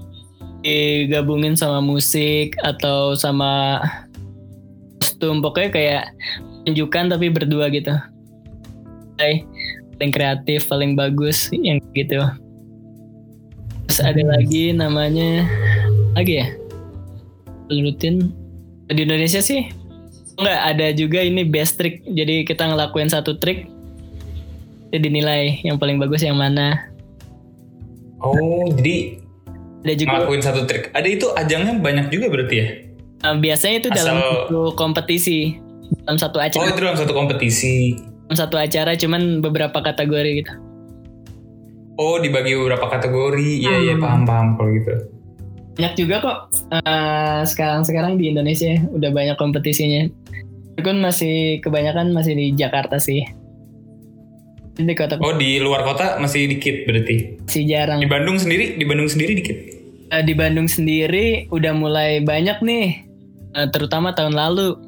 digabungin 0.62 1.56
sama 1.56 1.80
musik 1.82 2.54
atau 2.62 3.17
sama 3.17 3.82
kostum 5.01 5.41
pokoknya 5.41 5.69
kayak 5.73 6.04
tunjukkan 6.65 7.17
tapi 7.17 7.34
berdua 7.34 7.73
gitu 7.73 7.97
Hai, 9.21 9.45
paling 10.01 10.10
kreatif 10.10 10.65
paling 10.65 10.97
bagus 10.97 11.53
yang 11.53 11.77
gitu. 11.93 12.17
Terus 13.86 14.01
ada 14.01 14.17
lagi 14.25 14.73
namanya 14.73 15.45
lagi 16.17 16.41
ya? 16.41 16.49
Rutin 17.69 18.34
di 18.89 19.05
Indonesia 19.05 19.38
sih 19.38 19.69
enggak 20.41 20.60
ada 20.73 20.88
juga 20.97 21.21
ini 21.21 21.45
best 21.45 21.77
trick. 21.77 22.01
Jadi 22.10 22.49
kita 22.49 22.65
ngelakuin 22.65 23.13
satu 23.13 23.38
trik 23.38 23.69
itu 24.89 24.97
dinilai 24.97 25.62
yang 25.62 25.77
paling 25.77 26.01
bagus 26.01 26.25
yang 26.25 26.41
mana. 26.41 26.81
Oh, 28.25 28.73
jadi 28.73 29.21
ada 29.86 29.93
juga 30.01 30.10
ngelakuin 30.17 30.41
satu 30.41 30.62
trik. 30.65 30.89
Ada 30.97 31.05
itu 31.13 31.29
ajangnya 31.38 31.77
banyak 31.77 32.10
juga 32.10 32.25
berarti 32.34 32.55
ya? 32.57 32.67
uh, 33.29 33.38
biasanya 33.38 33.86
itu 33.86 33.89
dalam 33.93 34.17
Asal- 34.17 34.34
satu 34.49 34.62
kompetisi 34.73 35.62
dalam 36.10 36.17
satu 36.17 36.41
Oh, 36.41 36.45
acara 36.49 36.73
itu 36.73 36.81
dalam 36.81 36.97
satu 36.97 37.13
kompetisi. 37.13 38.01
Satu 38.34 38.56
acara 38.56 38.96
cuman 38.96 39.39
beberapa 39.39 39.80
kategori 39.80 40.32
gitu. 40.44 40.54
Oh 41.96 42.17
dibagi 42.17 42.56
beberapa 42.56 42.88
kategori, 42.89 43.62
iya 43.62 43.78
iya 43.78 43.94
Hmm. 43.96 44.04
paham 44.04 44.22
paham 44.24 44.48
kalau 44.58 44.72
gitu. 44.74 44.91
Banyak 45.72 45.94
juga 45.96 46.15
kok 46.20 46.38
eh, 46.74 47.39
sekarang-sekarang 47.46 48.17
di 48.17 48.30
Indonesia 48.30 48.74
udah 48.89 49.10
banyak 49.10 49.38
kompetisinya. 49.38 50.08
Kan 50.80 50.98
masih 50.98 51.62
kebanyakan 51.62 52.10
masih 52.10 52.34
di 52.34 52.52
Jakarta 52.54 52.98
sih. 52.98 53.22
Di 54.72 54.96
kota 54.96 55.20
Oh 55.20 55.36
di 55.36 55.60
luar 55.60 55.84
kota 55.84 56.17
masih 56.17 56.48
dikit 56.48 56.88
berarti. 56.88 57.38
masih 57.44 57.63
jarang. 57.67 58.00
Di 58.00 58.10
Bandung 58.10 58.39
sendiri, 58.39 58.80
di 58.80 58.86
Bandung 58.88 59.06
sendiri 59.06 59.32
dikit. 59.36 59.58
Eh, 60.10 60.24
di 60.24 60.34
Bandung 60.34 60.65
sendiri 60.65 61.46
udah 61.48 61.72
mulai 61.72 62.20
banyak 62.20 62.60
nih, 62.62 62.88
Eh, 63.52 63.67
terutama 63.67 64.15
tahun 64.15 64.32
lalu. 64.32 64.80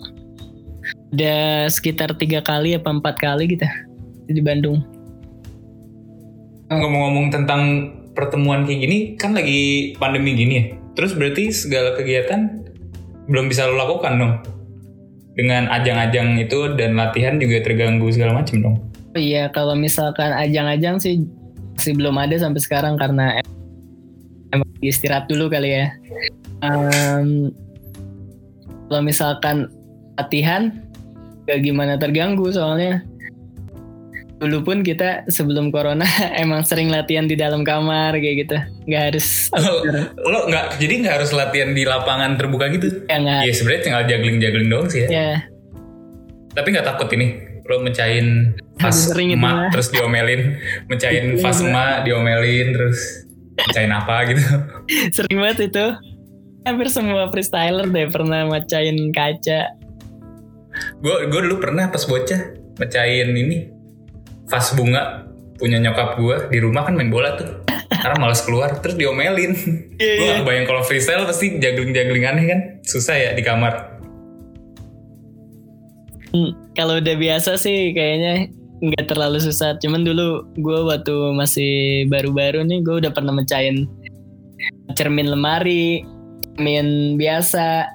Udah 1.14 1.70
sekitar 1.70 2.18
tiga 2.18 2.42
kali 2.42 2.74
apa 2.74 2.90
empat 2.90 3.22
kali 3.22 3.54
gitu 3.54 3.70
di 4.26 4.42
Bandung. 4.42 4.82
Ngomong-ngomong 6.74 7.30
tentang 7.30 7.62
pertemuan 8.18 8.66
kayak 8.66 8.80
gini, 8.82 8.98
kan 9.14 9.38
lagi 9.38 9.94
pandemi 10.02 10.34
gini 10.34 10.54
ya. 10.58 10.66
Terus 10.98 11.14
berarti 11.14 11.54
segala 11.54 11.94
kegiatan 11.94 12.66
belum 13.30 13.46
bisa 13.46 13.70
lo 13.70 13.78
lakukan 13.78 14.14
dong. 14.18 14.34
Dengan 15.34 15.66
ajang-ajang 15.70 16.38
itu 16.42 16.78
dan 16.78 16.98
latihan 16.98 17.38
juga 17.42 17.62
terganggu 17.66 18.10
segala 18.14 18.38
macam 18.42 18.58
dong. 18.62 18.78
Iya, 19.14 19.50
kalau 19.54 19.78
misalkan 19.78 20.34
ajang-ajang 20.34 20.98
sih 20.98 21.26
masih 21.78 21.94
belum 21.98 22.18
ada 22.18 22.38
sampai 22.38 22.62
sekarang 22.62 22.98
karena 22.98 23.42
em- 23.42 23.54
emang 24.54 24.70
istirahat 24.82 25.26
dulu 25.30 25.50
kali 25.50 25.74
ya. 25.74 25.94
Em, 26.62 27.50
kalau 28.90 29.02
misalkan 29.02 29.70
latihan, 30.18 30.83
gak 31.44 31.60
gimana 31.62 31.96
terganggu 31.96 32.48
soalnya. 32.50 33.04
Dulu 34.34 34.60
pun 34.68 34.78
kita 34.84 35.24
sebelum 35.32 35.72
corona 35.72 36.04
emang 36.44 36.68
sering 36.68 36.92
latihan 36.92 37.24
di 37.24 37.40
dalam 37.40 37.64
kamar 37.64 38.12
kayak 38.14 38.36
gitu, 38.44 38.58
nggak 38.92 39.04
harus 39.16 39.48
Lo 40.20 40.52
nggak, 40.52 40.84
jadi 40.84 40.94
nggak 41.00 41.16
harus 41.16 41.32
latihan 41.32 41.72
di 41.72 41.88
lapangan 41.88 42.36
terbuka 42.36 42.68
gitu? 42.76 43.08
ya 43.08 43.24
nggak 43.24 43.40
Iya 43.48 43.54
sebenarnya 43.56 43.82
tinggal 43.88 44.04
juggling-juggling 44.04 44.68
doang 44.68 44.88
sih 44.92 45.08
ya. 45.08 45.10
ya 45.10 45.30
Tapi 46.52 46.68
nggak 46.76 46.84
takut 46.84 47.08
ini 47.16 47.28
lo 47.64 47.80
mencahin 47.80 48.52
pas 48.76 48.92
emak 49.16 49.72
terus 49.72 49.88
diomelin, 49.96 50.60
mencahin 50.92 51.40
Iya, 51.40 51.40
pas 51.40 51.56
iya. 51.56 51.68
emak 51.72 51.96
diomelin 52.04 52.68
terus 52.76 53.00
mencahin 53.56 53.94
apa 53.96 54.16
gitu. 54.28 54.44
sering 55.16 55.38
banget 55.40 55.72
itu. 55.72 55.86
Hampir 56.64 56.88
semua 56.92 57.32
freestyler 57.32 57.88
deh 57.88 58.12
pernah 58.12 58.44
macain 58.44 58.96
kaca. 59.16 59.72
Gue 61.02 61.30
gue 61.30 61.40
dulu 61.50 61.62
pernah 61.62 61.90
pas 61.90 62.04
bocah 62.06 62.58
mecahin 62.82 63.32
ini 63.38 63.70
vas 64.50 64.74
bunga 64.74 65.30
punya 65.58 65.78
nyokap 65.80 66.18
gue 66.18 66.36
di 66.52 66.60
rumah 66.60 66.84
kan 66.84 66.98
main 66.98 67.14
bola 67.14 67.38
tuh. 67.38 67.64
Karena 67.94 68.20
malas 68.20 68.44
keluar 68.44 68.84
terus 68.84 69.00
diomelin. 69.00 69.54
Iya, 69.96 70.14
gue 70.20 70.26
iya. 70.26 70.32
gak 70.36 70.38
kebayang 70.44 70.66
kalau 70.68 70.82
freestyle 70.84 71.24
pasti 71.24 71.56
juggling-juggling 71.62 72.26
aneh 72.28 72.46
kan. 72.50 72.60
Susah 72.84 73.16
ya 73.16 73.32
di 73.32 73.44
kamar. 73.46 74.02
Hmm, 76.34 76.52
kalau 76.74 76.98
udah 76.98 77.16
biasa 77.16 77.62
sih 77.62 77.94
kayaknya 77.94 78.50
nggak 78.84 79.06
terlalu 79.08 79.40
susah. 79.40 79.80
Cuman 79.80 80.04
dulu 80.04 80.44
gue 80.58 80.80
waktu 80.84 81.16
masih 81.38 81.72
baru-baru 82.12 82.66
nih 82.68 82.84
gue 82.84 82.96
udah 83.06 83.12
pernah 83.14 83.32
mecahin 83.32 83.88
cermin 84.98 85.32
lemari, 85.32 86.04
cermin 86.58 87.16
biasa, 87.16 87.88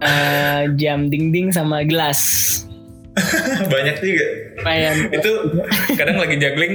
eh, 0.00 0.60
jam 0.76 1.08
dinding 1.08 1.50
sama 1.50 1.82
gelas. 1.82 2.20
Banyak 3.72 3.96
juga. 3.98 4.26
Lumayan. 4.60 4.96
Itu 5.08 5.30
kadang 5.96 6.20
lagi 6.20 6.36
juggling 6.36 6.74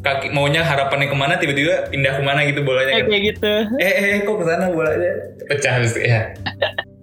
kaki 0.00 0.30
maunya 0.30 0.62
harapannya 0.62 1.10
ke 1.10 1.16
mana 1.18 1.34
tiba-tiba 1.36 1.90
pindah 1.90 2.16
ke 2.16 2.22
mana 2.22 2.46
gitu 2.46 2.62
bolanya 2.62 2.94
Eh, 2.94 3.00
kan. 3.02 3.10
kayak 3.10 3.24
gitu. 3.34 3.52
Eh, 3.76 3.92
eh 3.92 4.18
kok 4.22 4.36
ke 4.38 4.44
sana 4.46 4.70
bolanya 4.70 5.12
pecah 5.44 5.72
habis 5.76 5.92
ya. 5.98 6.32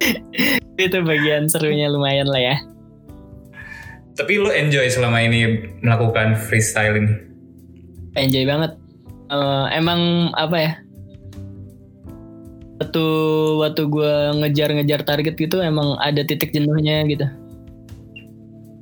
Itu 0.81 1.05
bagian 1.05 1.45
serunya 1.45 1.85
lumayan 1.87 2.25
lah 2.25 2.41
ya. 2.41 2.55
Tapi 4.13 4.37
lo 4.37 4.49
enjoy 4.49 4.89
selama 4.89 5.21
ini 5.21 5.69
melakukan 5.81 6.37
freestyle 6.37 6.97
ini. 6.97 7.13
Enjoy 8.13 8.45
banget. 8.45 8.71
Eh, 9.29 9.65
emang 9.73 10.33
apa 10.33 10.57
ya? 10.57 10.71
Waktu 12.81 13.03
waktu 13.61 13.81
gue 13.85 14.13
ngejar-ngejar 14.43 15.05
target 15.05 15.37
gitu 15.37 15.61
emang 15.61 15.97
ada 16.01 16.25
titik 16.25 16.49
jenuhnya 16.51 17.05
gitu. 17.05 17.25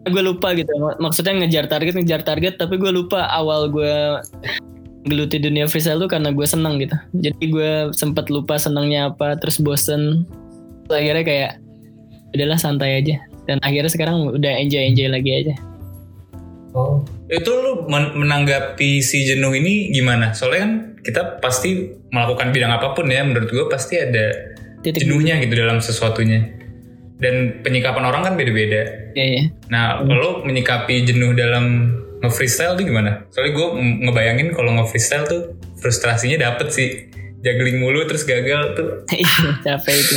Gue 0.09 0.23
lupa 0.25 0.55
gitu. 0.57 0.71
Mak- 0.79 0.97
Maksudnya 0.97 1.37
ngejar 1.37 1.69
target, 1.69 1.93
ngejar 1.93 2.21
target, 2.25 2.57
tapi 2.57 2.79
gue 2.79 2.89
lupa 2.89 3.29
awal 3.29 3.69
gue 3.69 3.93
geluti 5.05 5.41
dunia 5.41 5.65
freestyle 5.65 6.01
tuh 6.01 6.09
karena 6.09 6.33
gue 6.33 6.47
seneng 6.47 6.81
gitu. 6.81 6.97
Jadi 7.17 7.43
gue 7.51 7.71
sempat 7.93 8.29
lupa 8.33 8.57
senangnya 8.57 9.13
apa, 9.13 9.37
terus 9.37 9.61
bosen. 9.61 10.25
Terus 10.87 10.95
akhirnya 10.97 11.23
kayak 11.25 11.51
udahlah 12.33 12.57
santai 12.57 13.01
aja. 13.01 13.21
Dan 13.45 13.61
akhirnya 13.61 13.91
sekarang 13.91 14.33
udah 14.33 14.53
enjoy 14.57 14.81
enjoy 14.81 15.09
lagi 15.09 15.31
aja. 15.45 15.53
Oh. 16.73 17.03
Itu 17.31 17.51
lu 17.63 17.71
men- 17.87 18.11
menanggapi 18.11 18.99
si 18.99 19.23
jenuh 19.23 19.55
ini 19.55 19.87
gimana? 19.89 20.35
Soalnya 20.35 20.59
kan 20.67 20.73
kita 20.99 21.21
pasti 21.39 21.95
melakukan 22.11 22.51
bidang 22.51 22.75
apa 22.75 22.91
pun 22.91 23.07
ya, 23.07 23.23
menurut 23.23 23.47
gue 23.47 23.65
pasti 23.71 23.95
ada 23.95 24.35
Titik 24.83 25.07
jenuhnya 25.07 25.39
gitu 25.39 25.55
dalam 25.55 25.79
sesuatunya. 25.79 26.59
Dan 27.21 27.63
penyikapan 27.63 28.03
orang 28.03 28.21
kan 28.27 28.33
beda-beda. 28.35 29.13
ya, 29.13 29.25
ya. 29.39 29.43
Nah, 29.69 30.01
lo 30.03 30.41
menyikapi 30.43 31.05
jenuh 31.05 31.31
dalam 31.31 31.95
nge-freestyle 32.19 32.75
tuh 32.75 32.83
gimana? 32.83 33.23
Soalnya 33.31 33.53
gue 33.55 33.67
ngebayangin 34.09 34.47
kalau 34.51 34.73
nge-freestyle 34.81 35.25
tuh 35.29 35.41
frustrasinya 35.79 36.35
dapet 36.41 36.67
sih. 36.73 36.89
Juggling 37.41 37.79
mulu 37.81 38.05
terus 38.05 38.27
gagal 38.27 38.75
tuh. 38.75 38.89
Iya, 39.21 39.55
capek 39.63 39.95
itu. 39.95 40.15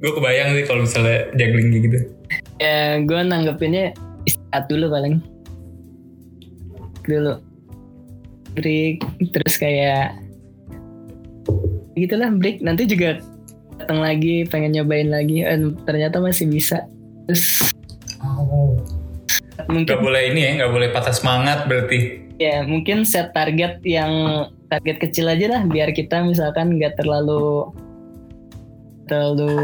Gue 0.00 0.12
kebayang 0.14 0.56
sih 0.56 0.64
kalau 0.64 0.80
misalnya 0.86 1.28
juggling 1.36 1.68
gitu. 1.76 1.98
ya 2.56 3.02
gue 3.02 3.20
nanggepinnya 3.20 3.92
istirahat 4.24 4.64
dulu 4.70 4.88
paling 4.88 5.18
dulu. 7.06 7.40
Break 8.54 9.02
terus 9.34 9.54
kayak 9.58 10.16
gitulah 11.94 12.30
break. 12.34 12.62
Nanti 12.62 12.86
juga 12.86 13.18
datang 13.80 14.00
lagi 14.02 14.46
pengen 14.48 14.74
nyobain 14.74 15.10
lagi. 15.10 15.42
Eh, 15.42 15.58
ternyata 15.84 16.18
masih 16.22 16.48
bisa. 16.50 16.86
Terus 17.26 17.72
Gak 19.54 19.70
mungkin 19.70 19.96
boleh 20.02 20.22
ini 20.34 20.40
ya, 20.44 20.50
gak 20.66 20.72
boleh 20.72 20.88
patah 20.90 21.14
semangat 21.14 21.64
berarti. 21.70 22.20
ya 22.34 22.66
mungkin 22.66 23.06
set 23.06 23.30
target 23.30 23.78
yang 23.86 24.10
target 24.66 24.98
kecil 24.98 25.30
aja 25.30 25.46
lah 25.54 25.62
biar 25.70 25.94
kita 25.94 26.18
misalkan 26.26 26.74
nggak 26.74 26.98
terlalu 26.98 27.70
terlalu 29.06 29.54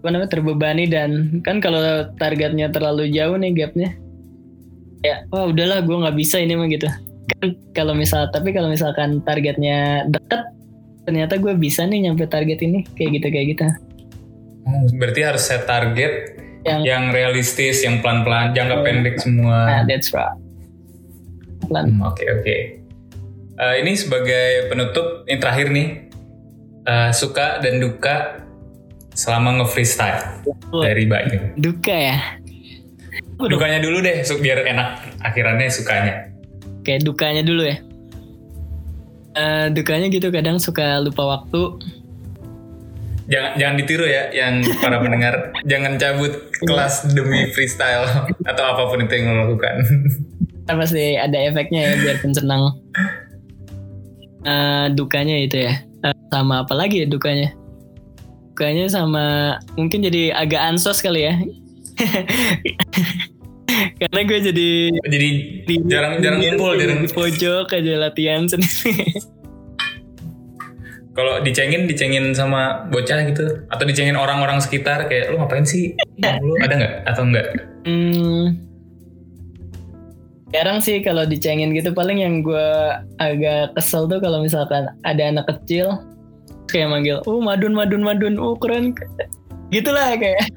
apa 0.00 0.08
namanya 0.08 0.32
terbebani 0.32 0.88
dan 0.88 1.44
kan 1.44 1.60
kalau 1.60 2.08
targetnya 2.16 2.72
terlalu 2.72 3.12
jauh 3.12 3.36
nih 3.36 3.52
gapnya 3.52 3.92
ya 5.00 5.22
wah 5.28 5.46
udahlah 5.46 5.80
gue 5.80 5.96
nggak 5.96 6.16
bisa 6.16 6.36
ini 6.36 6.54
mah 6.54 6.66
gitu 6.66 6.88
kan 7.30 7.48
kalau 7.72 7.92
misal 7.92 8.26
tapi 8.28 8.50
kalau 8.50 8.66
misalkan 8.66 9.20
targetnya 9.22 10.06
deket 10.06 10.42
ternyata 11.02 11.36
gue 11.36 11.54
bisa 11.54 11.82
nih 11.82 12.04
nyampe 12.04 12.24
target 12.24 12.58
ini 12.60 12.84
kayak 12.92 13.10
gitu 13.14 13.26
kayak 13.28 13.46
gitu 13.52 13.64
Berarti 14.68 15.24
harus 15.24 15.40
set 15.42 15.64
target 15.64 16.36
yang 16.60 16.84
yang 16.84 17.04
realistis, 17.08 17.80
yang 17.80 18.04
pelan-pelan, 18.04 18.52
jangka 18.52 18.76
Oh. 18.76 18.84
pendek 18.84 19.14
nah 19.14 19.22
semua. 19.22 19.58
that's 19.86 20.12
right 20.12 20.36
pelan 21.62 21.88
Hmm, 21.90 22.04
Oke 22.04 22.24
oke. 22.28 22.56
Eh, 23.56 23.74
ini 23.80 23.92
sebagai 23.92 24.68
penutup 24.68 25.24
yang 25.24 25.38
terakhir 25.38 25.68
nih, 25.68 25.88
Eh, 26.84 27.10
suka 27.12 27.60
dan 27.60 27.76
duka 27.78 28.44
selama 29.10 29.56
nge-freestyle 29.58 30.44
Oh. 30.68 30.80
dari 30.80 31.04
Bayu. 31.04 31.52
duka 31.54 31.92
ya. 31.92 32.16
Dukanya 33.38 33.78
dulu 33.78 34.02
deh, 34.02 34.26
biar 34.42 34.66
enak 34.66 34.88
akhirannya 35.22 35.70
sukanya. 35.70 36.14
kayak 36.82 37.04
dukanya 37.06 37.44
dulu 37.46 37.62
ya. 37.62 37.76
Eh, 39.38 39.66
dukanya 39.70 40.10
gitu 40.10 40.34
kadang 40.34 40.58
suka 40.58 40.98
lupa 40.98 41.38
waktu. 41.38 41.78
Jangan 43.28 43.60
jangan 43.60 43.74
ditiru 43.78 44.08
ya, 44.08 44.32
yang 44.32 44.64
para 44.80 44.98
pendengar, 45.04 45.52
jangan 45.68 46.00
cabut 46.00 46.48
kelas 46.58 47.12
demi 47.12 47.52
freestyle 47.52 48.08
atau 48.42 48.64
apa 48.64 48.88
pun 48.88 49.04
itu 49.04 49.14
yang 49.14 49.36
lo 49.36 49.46
lakukan. 49.46 49.84
Kan 50.66 50.74
pasti 50.80 51.14
ada 51.14 51.38
efeknya 51.38 51.80
ya 51.80 51.92
biarpun 52.02 52.32
senang. 52.34 52.74
Eh, 54.42 54.86
dukanya 54.96 55.36
itu 55.38 55.62
ya. 55.62 55.78
Eh, 56.02 56.14
sama 56.32 56.64
apa 56.64 56.72
lagi 56.74 57.04
ya 57.04 57.06
dukanya? 57.06 57.52
Dukanya 58.56 58.90
sama 58.90 59.54
mungkin 59.78 60.02
jadi 60.02 60.34
agak 60.34 60.58
ansos 60.58 60.98
kali 60.98 61.30
ya 61.30 61.38
karena 64.08 64.22
gue 64.24 64.38
jadi 64.40 64.70
Jadi 65.04 65.28
jarang 65.84 66.24
jarang 66.24 66.40
ngumpul, 66.40 66.72
jarang 66.80 67.04
di 67.04 67.10
pojok 67.12 67.68
aja 67.76 67.92
latihan 68.00 68.48
sendiri. 68.48 69.04
Kalau 71.12 71.42
dicengin 71.42 71.90
dicengin 71.90 72.30
sama 72.32 72.88
bocah 72.88 73.26
gitu 73.28 73.66
atau 73.68 73.84
dicengin 73.84 74.14
orang-orang 74.14 74.62
sekitar 74.62 75.10
kayak 75.10 75.34
lu 75.34 75.42
ngapain 75.42 75.66
sih? 75.66 75.92
Lu 76.40 76.54
ada 76.62 76.74
nggak? 76.78 76.94
Atau 77.04 77.22
enggak 77.26 77.46
Hmm, 77.88 78.60
jarang 80.54 80.78
sih 80.80 81.02
kalau 81.04 81.26
dicengin 81.28 81.74
gitu. 81.76 81.92
Paling 81.92 82.22
yang 82.22 82.40
gue 82.40 82.68
agak 83.20 83.76
kesel 83.76 84.08
tuh 84.08 84.22
kalau 84.22 84.40
misalkan 84.40 84.88
ada 85.04 85.22
anak 85.26 85.50
kecil 85.52 86.00
kayak 86.68 86.88
manggil 86.88 87.18
oh 87.28 87.42
madun 87.44 87.76
madun 87.76 88.00
madun. 88.06 88.34
Oh 88.40 88.56
keren. 88.56 88.96
Gitulah 89.68 90.16
kayak. 90.16 90.48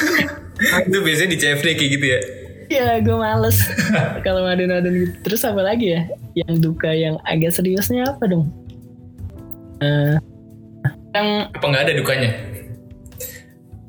Itu 0.90 0.98
biasanya 1.06 1.30
di 1.32 1.38
CFD 1.38 1.66
kayak 1.76 1.90
gitu 1.96 2.06
ya 2.18 2.20
ya 2.70 3.02
gue 3.02 3.16
males. 3.18 3.58
Kalau 4.24 4.46
madun 4.46 4.70
gitu. 4.86 5.14
Terus 5.26 5.42
apa 5.42 5.60
lagi 5.60 5.98
ya? 5.98 6.06
Yang 6.38 6.70
duka 6.70 6.90
yang 6.94 7.18
agak 7.26 7.52
seriusnya 7.52 8.14
apa 8.14 8.24
dong? 8.30 8.46
Eh, 9.82 10.16
yang 11.12 11.28
apa 11.50 11.64
nggak 11.66 11.84
ada 11.90 11.94
dukanya? 11.98 12.30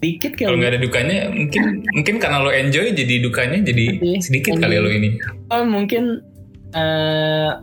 Dikit 0.01 0.33
kalau 0.33 0.57
nggak 0.57 0.73
ada 0.73 0.81
dukanya 0.81 1.29
mungkin 1.29 1.85
mungkin 1.93 2.17
karena 2.17 2.41
lo 2.41 2.49
enjoy 2.49 2.89
jadi 2.89 3.21
dukanya 3.21 3.61
jadi 3.61 4.01
Iya, 4.01 4.17
sedikit 4.17 4.57
kali 4.57 4.81
lo 4.81 4.89
ini. 4.89 5.21
Oh 5.53 5.61
mungkin 5.61 6.25
eh 6.73 7.53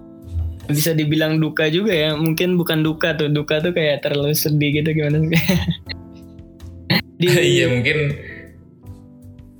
bisa 0.70 0.94
dibilang 0.94 1.42
duka 1.42 1.66
juga 1.66 1.90
ya. 1.90 2.14
Mungkin 2.14 2.54
bukan 2.54 2.86
duka 2.86 3.18
tuh. 3.18 3.26
Duka 3.26 3.58
tuh 3.58 3.74
kayak 3.74 4.06
terlalu 4.06 4.38
sedih 4.38 4.70
gitu 4.70 4.94
gimana 4.94 5.18
sih? 5.18 5.34
Di, 7.18 7.26
iya 7.58 7.66
mungkin 7.68 8.14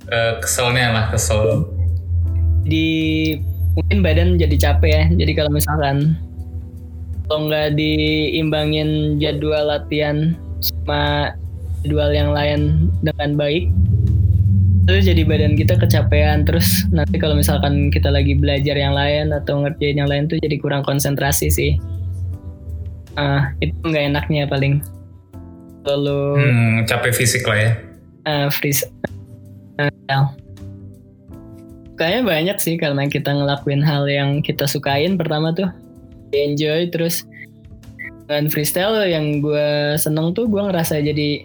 eh, 0.09 0.33
keselnya 0.41 0.93
lah 0.93 1.05
kesel. 1.13 1.69
Di 2.65 2.87
mungkin 3.77 4.03
badan 4.03 4.35
jadi 4.35 4.55
capek 4.57 4.91
ya. 4.91 5.03
Jadi 5.13 5.31
kalau 5.37 5.51
misalkan 5.53 6.17
kalau 7.29 7.45
nggak 7.45 7.77
diimbangin 7.77 9.21
jadwal 9.21 9.69
latihan 9.69 10.33
sama 10.59 11.31
jadwal 11.85 12.11
yang 12.11 12.33
lain 12.33 12.89
dengan 13.05 13.37
baik 13.37 13.69
itu 14.89 15.13
jadi 15.13 15.21
badan 15.21 15.53
kita 15.53 15.77
kecapean. 15.77 16.49
Terus 16.49 16.89
nanti 16.89 17.21
kalau 17.21 17.37
misalkan 17.37 17.93
kita 17.93 18.09
lagi 18.09 18.33
belajar 18.33 18.73
yang 18.73 18.97
lain 18.97 19.29
atau 19.29 19.61
ngerjain 19.61 20.01
yang 20.01 20.09
lain 20.09 20.25
tuh 20.25 20.41
jadi 20.41 20.57
kurang 20.57 20.81
konsentrasi 20.81 21.53
sih. 21.53 21.77
Ah 23.13 23.53
itu 23.61 23.77
nggak 23.85 24.09
enaknya 24.09 24.49
paling. 24.49 24.81
Kalau 25.85 26.33
hmm, 26.35 26.89
capek 26.89 27.13
fisik 27.13 27.45
lah 27.45 27.57
ya. 27.61 27.71
Uh, 28.25 28.47
freeze 28.49 28.83
uh, 30.09 30.27
kayaknya 31.99 32.23
banyak 32.23 32.57
sih 32.57 32.75
karena 32.79 33.05
kita 33.05 33.35
ngelakuin 33.35 33.83
hal 33.83 34.07
yang 34.07 34.39
kita 34.39 34.65
sukain 34.65 35.19
pertama 35.19 35.51
tuh. 35.51 35.69
Enjoy 36.29 36.87
terus 36.93 37.25
dengan 38.29 38.45
freestyle 38.53 39.09
yang 39.09 39.41
gue 39.41 39.97
seneng 39.97 40.37
tuh 40.37 40.45
gue 40.45 40.61
ngerasa 40.61 41.01
jadi 41.01 41.43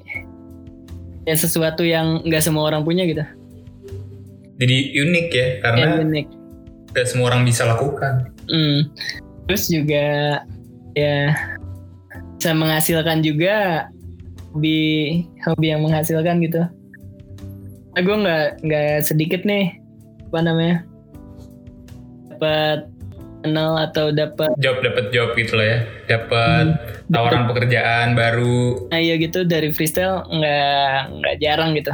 ya 1.25 1.35
sesuatu 1.35 1.81
yang 1.81 2.21
nggak 2.23 2.45
semua 2.45 2.69
orang 2.69 2.85
punya 2.85 3.09
gitu. 3.09 3.25
Jadi 4.61 4.77
unik 4.95 5.29
ya 5.35 5.49
karena 5.65 5.79
yang 5.83 5.95
unik. 6.07 6.27
gak 6.95 7.07
semua 7.11 7.35
orang 7.35 7.43
bisa 7.43 7.67
lakukan. 7.67 8.31
Hmm. 8.47 8.87
terus 9.45 9.69
juga 9.69 10.41
ya 10.97 11.37
bisa 12.39 12.53
menghasilkan 12.57 13.21
juga 13.21 13.89
hobi 14.53 15.25
hobi 15.45 15.67
yang 15.69 15.85
menghasilkan 15.85 16.41
gitu 16.41 16.65
nah, 17.95 18.03
gue 18.03 18.17
nggak 18.27 18.47
nggak 18.67 18.95
sedikit 19.07 19.47
nih. 19.47 19.79
Apa 20.31 20.39
namanya? 20.43 20.83
Dapat 22.35 22.91
kenal 23.45 23.77
atau 23.77 24.09
dapat 24.09 24.51
job 24.59 24.81
dapat 24.81 25.13
job 25.15 25.37
gitu 25.39 25.55
lah 25.55 25.67
ya. 25.67 25.79
Dapat 26.11 26.65
tawaran 27.13 27.47
pekerjaan 27.47 28.19
baru. 28.19 28.91
Nah 28.91 29.01
iya 29.01 29.15
gitu 29.21 29.47
dari 29.47 29.71
freestyle 29.71 30.27
nggak 30.27 30.97
nggak 31.23 31.37
jarang 31.39 31.77
gitu. 31.79 31.93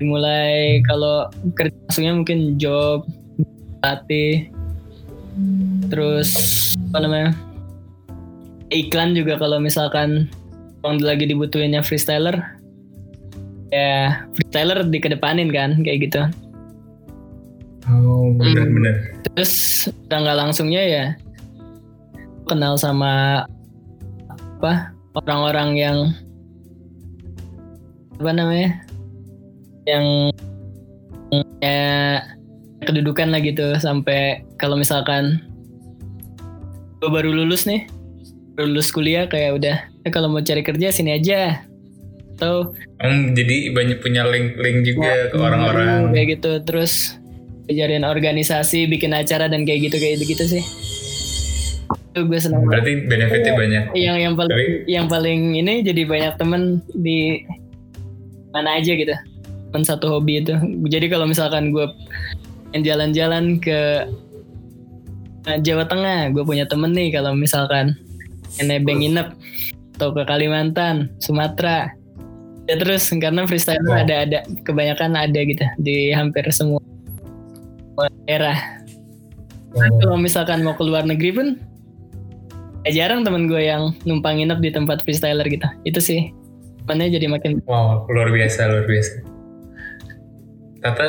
Dimulai 0.00 0.82
kalau 0.88 1.30
kerja 1.54 1.76
langsungnya 1.86 2.12
mungkin 2.18 2.38
job 2.58 3.06
latih 3.84 4.50
terus 5.92 6.32
apa 6.90 6.98
namanya? 7.06 7.30
Iklan 8.72 9.12
juga 9.12 9.36
kalau 9.36 9.60
misalkan 9.60 10.32
orang 10.80 11.04
lagi 11.04 11.28
dibutuhinnya 11.28 11.84
freestyler 11.84 12.61
ya 13.72 14.22
freestyler 14.36 14.84
dikedepanin 14.86 15.48
kan 15.48 15.80
kayak 15.80 16.12
gitu. 16.12 16.22
Oh 17.90 18.30
bener 18.38 18.62
Hmm. 18.62 18.74
bener 18.78 18.94
terus 19.32 19.52
udah 20.06 20.18
nggak 20.22 20.38
langsungnya 20.38 20.82
ya 20.84 21.04
kenal 22.46 22.76
sama 22.78 23.42
apa 24.60 24.92
orang-orang 25.18 25.74
yang 25.74 25.98
apa 28.20 28.30
namanya 28.30 28.70
yang 29.88 30.30
ya 31.58 32.22
kedudukan 32.86 33.34
lah 33.34 33.40
gitu 33.42 33.74
sampai 33.82 34.46
kalau 34.60 34.78
misalkan 34.78 35.42
gue 37.02 37.10
baru 37.10 37.34
lulus 37.34 37.66
nih 37.66 37.88
baru 38.54 38.70
lulus 38.70 38.94
kuliah 38.94 39.26
kayak 39.26 39.58
udah 39.58 39.76
eh, 40.06 40.12
kalau 40.12 40.30
mau 40.30 40.44
cari 40.44 40.62
kerja 40.62 40.94
sini 40.94 41.18
aja 41.18 41.66
atau 42.42 42.74
Om 42.98 43.38
jadi 43.38 43.70
banyak 43.70 44.02
punya 44.02 44.26
link-link 44.26 44.82
juga 44.82 45.30
ke 45.30 45.38
orang-orang. 45.38 46.10
kayak 46.10 46.38
gitu. 46.38 46.58
Terus 46.66 47.14
ajarin 47.70 48.02
organisasi 48.02 48.90
bikin 48.90 49.14
acara 49.14 49.46
dan 49.46 49.62
kayak 49.62 49.86
gitu 49.86 49.96
kayak 50.02 50.26
gitu 50.26 50.42
sih. 50.42 50.62
Itu 52.10 52.26
gue 52.26 52.38
senang 52.42 52.66
berarti 52.66 53.06
benefitnya 53.06 53.54
banyak. 53.54 53.82
yang 53.94 54.18
yang 54.18 54.34
paling 54.34 54.50
Tapi- 54.50 54.82
yang 54.90 55.06
paling 55.06 55.40
ini 55.54 55.86
jadi 55.86 56.02
banyak 56.02 56.34
temen 56.34 56.82
di 56.90 57.46
mana 58.50 58.82
aja 58.82 58.90
gitu. 58.90 59.14
Teman 59.70 59.86
satu 59.86 60.18
hobi 60.18 60.42
itu. 60.42 60.52
Jadi 60.90 61.06
kalau 61.06 61.30
misalkan 61.30 61.70
gue 61.70 61.86
jalan-jalan 62.74 63.62
ke 63.62 64.10
eh, 65.46 65.58
Jawa 65.62 65.86
Tengah 65.86 66.34
gue 66.34 66.42
punya 66.42 66.66
temen 66.66 66.90
nih 66.90 67.14
kalau 67.14 67.38
misalkan 67.38 67.94
nebeng 68.58 68.98
nginep. 68.98 69.30
Atau 69.92 70.16
ke 70.16 70.24
Kalimantan 70.24 71.14
Sumatera 71.20 71.92
ya 72.70 72.74
terus 72.78 73.10
karena 73.18 73.42
freestyle 73.46 73.82
Wow. 73.82 74.06
ada 74.06 74.14
ada 74.26 74.38
kebanyakan 74.62 75.18
ada 75.18 75.40
gitu 75.42 75.64
di 75.82 76.14
hampir 76.14 76.46
semua 76.54 76.78
daerah. 78.26 78.56
Nah, 79.72 79.88
kalau 80.04 80.20
misalkan 80.20 80.60
mau 80.62 80.76
ke 80.76 80.84
luar 80.84 81.02
negeri 81.08 81.30
pun 81.32 81.46
ya 82.84 83.04
jarang 83.04 83.24
temen 83.24 83.48
gue 83.48 83.62
yang 83.66 83.96
numpang 84.04 84.38
nginep 84.38 84.58
di 84.60 84.70
tempat 84.70 85.02
freestyler 85.02 85.46
gitu. 85.48 85.64
Itu 85.82 85.98
sih 85.98 86.30
temennya 86.84 87.18
jadi 87.18 87.26
makin 87.30 87.62
wow 87.66 88.06
luar 88.10 88.30
biasa 88.30 88.68
luar 88.68 88.84
biasa. 88.86 89.12
Tata 90.82 91.06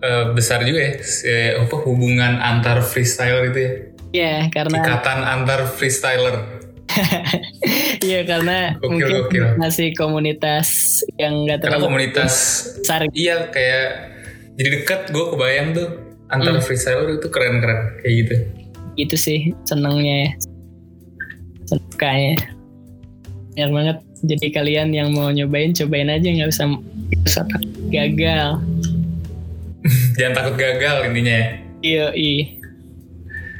eh, 0.00 0.24
besar 0.32 0.64
juga 0.64 0.80
ya 0.82 0.92
apa 1.62 1.76
hubungan 1.84 2.40
antar 2.40 2.80
freestyle 2.84 3.52
itu 3.52 3.58
ya? 3.60 3.72
Ya 4.10 4.34
karena 4.50 4.82
ikatan 4.82 5.22
antar 5.22 5.70
freestyler 5.70 6.60
iya 8.06 8.20
karena 8.22 8.74
Gokil, 8.76 8.88
mungkin 8.90 9.14
gokil. 9.22 9.44
masih 9.56 9.88
komunitas 9.94 10.68
yang 11.16 11.44
karena 11.44 11.60
terlalu 11.60 11.84
komunitas. 11.86 12.32
besar. 12.78 13.06
Iya 13.10 13.48
kayak 13.48 13.86
jadi 14.54 14.68
dekat 14.76 15.00
gue 15.08 15.24
kebayang 15.30 15.68
tuh 15.72 15.88
antar 16.28 16.54
Hmm. 16.54 16.62
freestyler 16.62 17.16
itu 17.16 17.26
keren-keren 17.26 17.80
kayak 18.00 18.14
gitu. 18.16 18.34
Gitu 18.96 19.16
sih 19.16 19.40
senengnya 19.64 20.28
ya. 20.28 20.30
Senengnya 21.66 22.34
banyak 23.52 23.70
banget. 23.70 23.96
Jadi 24.20 24.46
kalian 24.50 24.88
yang 24.90 25.08
mau 25.10 25.28
nyobain 25.28 25.72
cobain 25.72 26.06
aja 26.06 26.22
nggak 26.22 26.50
usah 26.50 26.66
nggak 26.68 27.24
usah 27.24 27.44
takut 27.46 27.72
gagal. 27.88 28.48
Jangan 30.16 30.34
takut 30.34 30.54
gagal 30.56 30.96
intinya 31.08 31.34
ya. 31.34 31.46
Iya 31.80 32.06
iya 32.12 32.44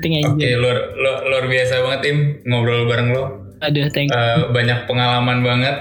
Oke, 0.01 0.47
aja 0.47 0.57
luar, 0.57 0.97
luar 0.97 1.19
luar 1.29 1.45
biasa 1.47 1.73
banget 1.85 2.01
Im 2.09 2.19
ngobrol 2.49 2.89
bareng 2.89 3.11
lo. 3.13 3.25
aduh 3.61 3.93
thank 3.93 4.09
you 4.09 4.17
Eh, 4.17 4.41
banyak 4.57 4.89
pengalaman 4.89 5.45
banget 5.45 5.77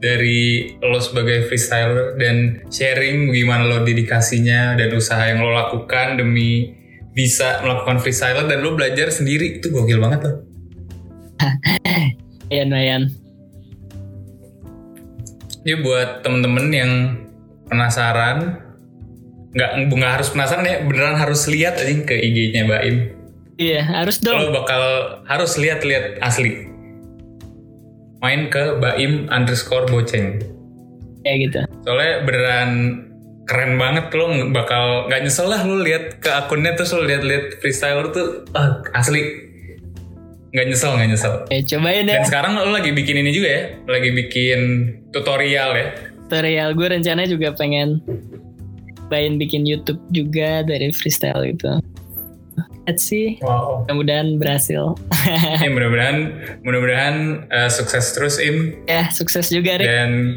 dari 0.00 0.74
lo 0.80 0.98
sebagai 0.98 1.46
freestyler 1.46 2.16
dan 2.16 2.64
sharing 2.72 3.30
gimana 3.30 3.68
lo 3.68 3.84
dedikasinya 3.86 4.74
dan 4.74 4.90
usaha 4.96 5.28
yang 5.28 5.44
lo 5.44 5.52
lakukan 5.54 6.18
demi 6.18 6.74
bisa 7.12 7.60
melakukan 7.62 8.00
freestyler 8.00 8.48
dan 8.48 8.64
lo 8.64 8.74
belajar 8.74 9.12
sendiri 9.12 9.60
itu 9.60 9.68
gokil 9.70 10.00
banget 10.00 10.20
lo. 10.26 10.32
Ayan, 12.50 12.72
Mayan. 12.72 13.02
Ya 15.62 15.76
buat 15.78 16.24
temen-temen 16.24 16.66
yang 16.72 16.92
penasaran 17.68 18.58
nggak 19.52 19.70
nggak 19.92 20.12
harus 20.16 20.28
penasaran 20.32 20.64
ya 20.64 20.80
beneran 20.82 21.18
harus 21.20 21.44
lihat 21.50 21.76
aja 21.76 21.94
ke 22.06 22.16
IG-nya 22.16 22.64
Mbak 22.66 22.82
Im. 22.88 22.96
Iya, 23.60 23.84
harus 23.84 24.16
dong. 24.24 24.40
Lo 24.40 24.56
bakal 24.56 24.82
harus 25.28 25.60
lihat-lihat 25.60 26.24
asli. 26.24 26.64
Main 28.24 28.48
ke 28.48 28.80
Baim 28.80 29.28
underscore 29.28 29.84
boceng. 29.92 30.40
Kayak 31.20 31.38
gitu. 31.44 31.60
Soalnya 31.84 32.24
beneran 32.24 32.70
keren 33.44 33.76
banget 33.76 34.08
lo 34.16 34.32
bakal 34.54 35.10
nggak 35.12 35.20
nyesel 35.26 35.50
lah 35.52 35.60
lo 35.66 35.82
lihat 35.84 36.22
ke 36.24 36.30
akunnya 36.32 36.72
terus 36.78 36.94
lo 36.96 37.02
lihat-lihat 37.04 37.58
freestyler 37.58 38.14
tuh 38.14 38.46
ah, 38.54 38.78
asli 38.94 39.26
nggak 40.56 40.66
nyesel 40.70 40.96
nggak 40.96 41.08
nyesel. 41.12 41.34
Ya, 41.52 41.60
cobain 41.62 42.08
Dan 42.08 42.24
ya. 42.24 42.26
sekarang 42.26 42.56
lo 42.56 42.72
lagi 42.72 42.96
bikin 42.96 43.20
ini 43.20 43.30
juga 43.34 43.48
ya, 43.52 43.62
lagi 43.90 44.10
bikin 44.16 44.60
tutorial 45.12 45.70
ya. 45.76 45.86
Tutorial 46.26 46.72
gue 46.72 46.86
rencananya 46.96 47.28
juga 47.28 47.52
pengen 47.52 48.00
pengen 49.12 49.36
bikin 49.36 49.66
YouTube 49.66 50.00
juga 50.14 50.64
dari 50.64 50.88
freestyle 50.94 51.44
gitu. 51.44 51.76
That's 52.90 53.06
sih. 53.06 53.38
Wow. 53.38 53.86
Mudah-mudahan 53.86 54.34
berhasil. 54.42 54.98
ya, 55.62 55.70
mudah-mudahan 55.78 56.16
mudah-mudahan 56.66 57.46
uh, 57.46 57.70
sukses 57.70 58.10
terus 58.10 58.42
Im 58.42 58.82
ya 58.90 59.06
sukses 59.14 59.46
juga 59.46 59.78
Rick. 59.78 59.86
dan 59.86 60.34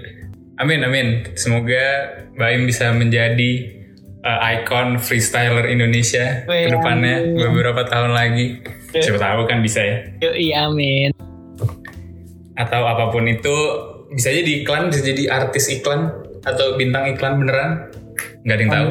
amin 0.61 0.85
amin. 0.85 1.07
Semoga 1.33 2.13
Baim 2.37 2.69
bisa 2.69 2.93
menjadi 2.93 3.73
uh, 4.21 4.53
ikon 4.53 5.01
freestyler 5.01 5.65
Indonesia 5.65 6.45
Wih, 6.45 6.69
ke 6.69 6.77
depannya 6.77 7.25
amin. 7.25 7.41
beberapa 7.41 7.89
tahun 7.89 8.13
lagi. 8.13 8.61
Siapa 8.93 9.17
tahu 9.17 9.49
kan 9.49 9.65
bisa 9.65 9.81
ya. 9.81 9.97
Yoi 10.21 10.53
amin. 10.53 11.09
Atau 12.53 12.85
apa 12.85 13.09
pun 13.09 13.25
itu 13.25 13.57
bisa 14.13 14.29
jadi 14.29 14.61
iklan, 14.61 14.93
bisa 14.93 15.01
jadi 15.01 15.25
artis 15.41 15.73
iklan 15.73 16.13
atau 16.45 16.77
bintang 16.77 17.09
iklan 17.09 17.41
beneran. 17.41 17.89
Nggak 18.45 18.53
ada 18.53 18.61
yang 18.61 18.69
tahu. 18.69 18.87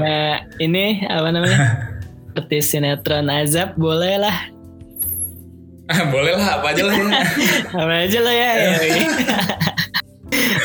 Ini 0.67 0.85
apa 1.07 1.29
namanya? 1.31 1.59
Artis 2.33 2.73
sinetron 2.73 3.29
Azab 3.29 3.77
boleh 3.77 4.17
lah. 4.17 4.37
Boleh 6.09 6.33
lah 6.33 6.61
apa 6.61 6.73
aja 6.73 6.83
lah 6.89 6.97
ya. 6.97 7.05
Apa 7.85 7.95
aja 8.09 8.19
lah 8.25 8.35
ya. 8.35 8.51
Yoi. 8.73 8.91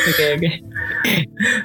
Oke 0.08 0.24
oke. 0.40 0.50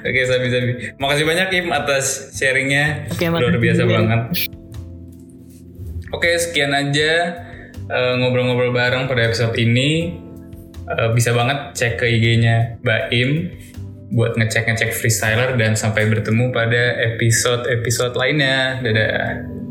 Oke 0.04 0.20
Sabi 0.28 0.46
Sabi. 0.52 0.72
Makasih 1.00 1.24
banyak 1.24 1.48
Im 1.56 1.66
atas 1.72 2.36
sharingnya. 2.36 3.08
Oke, 3.08 3.24
Luar 3.32 3.56
biasa 3.56 3.88
juga. 3.88 3.92
banget. 3.96 4.20
Oke 6.12 6.28
sekian 6.36 6.76
aja 6.76 7.12
eh, 7.88 8.14
ngobrol-ngobrol 8.20 8.76
bareng 8.76 9.08
pada 9.08 9.24
episode 9.24 9.56
ini. 9.56 10.20
Eh, 10.84 11.08
bisa 11.16 11.32
banget 11.32 11.72
cek 11.72 11.96
ke 11.96 12.04
IG-nya 12.04 12.76
Mbak 12.84 13.02
Im 13.16 13.30
buat 14.12 14.36
ngecek-ngecek 14.36 14.92
freestyler 14.92 15.56
dan 15.56 15.72
sampai 15.72 16.04
bertemu 16.04 16.52
pada 16.52 17.00
episode-episode 17.00 18.12
lainnya. 18.12 18.84
Dadah. 18.84 19.63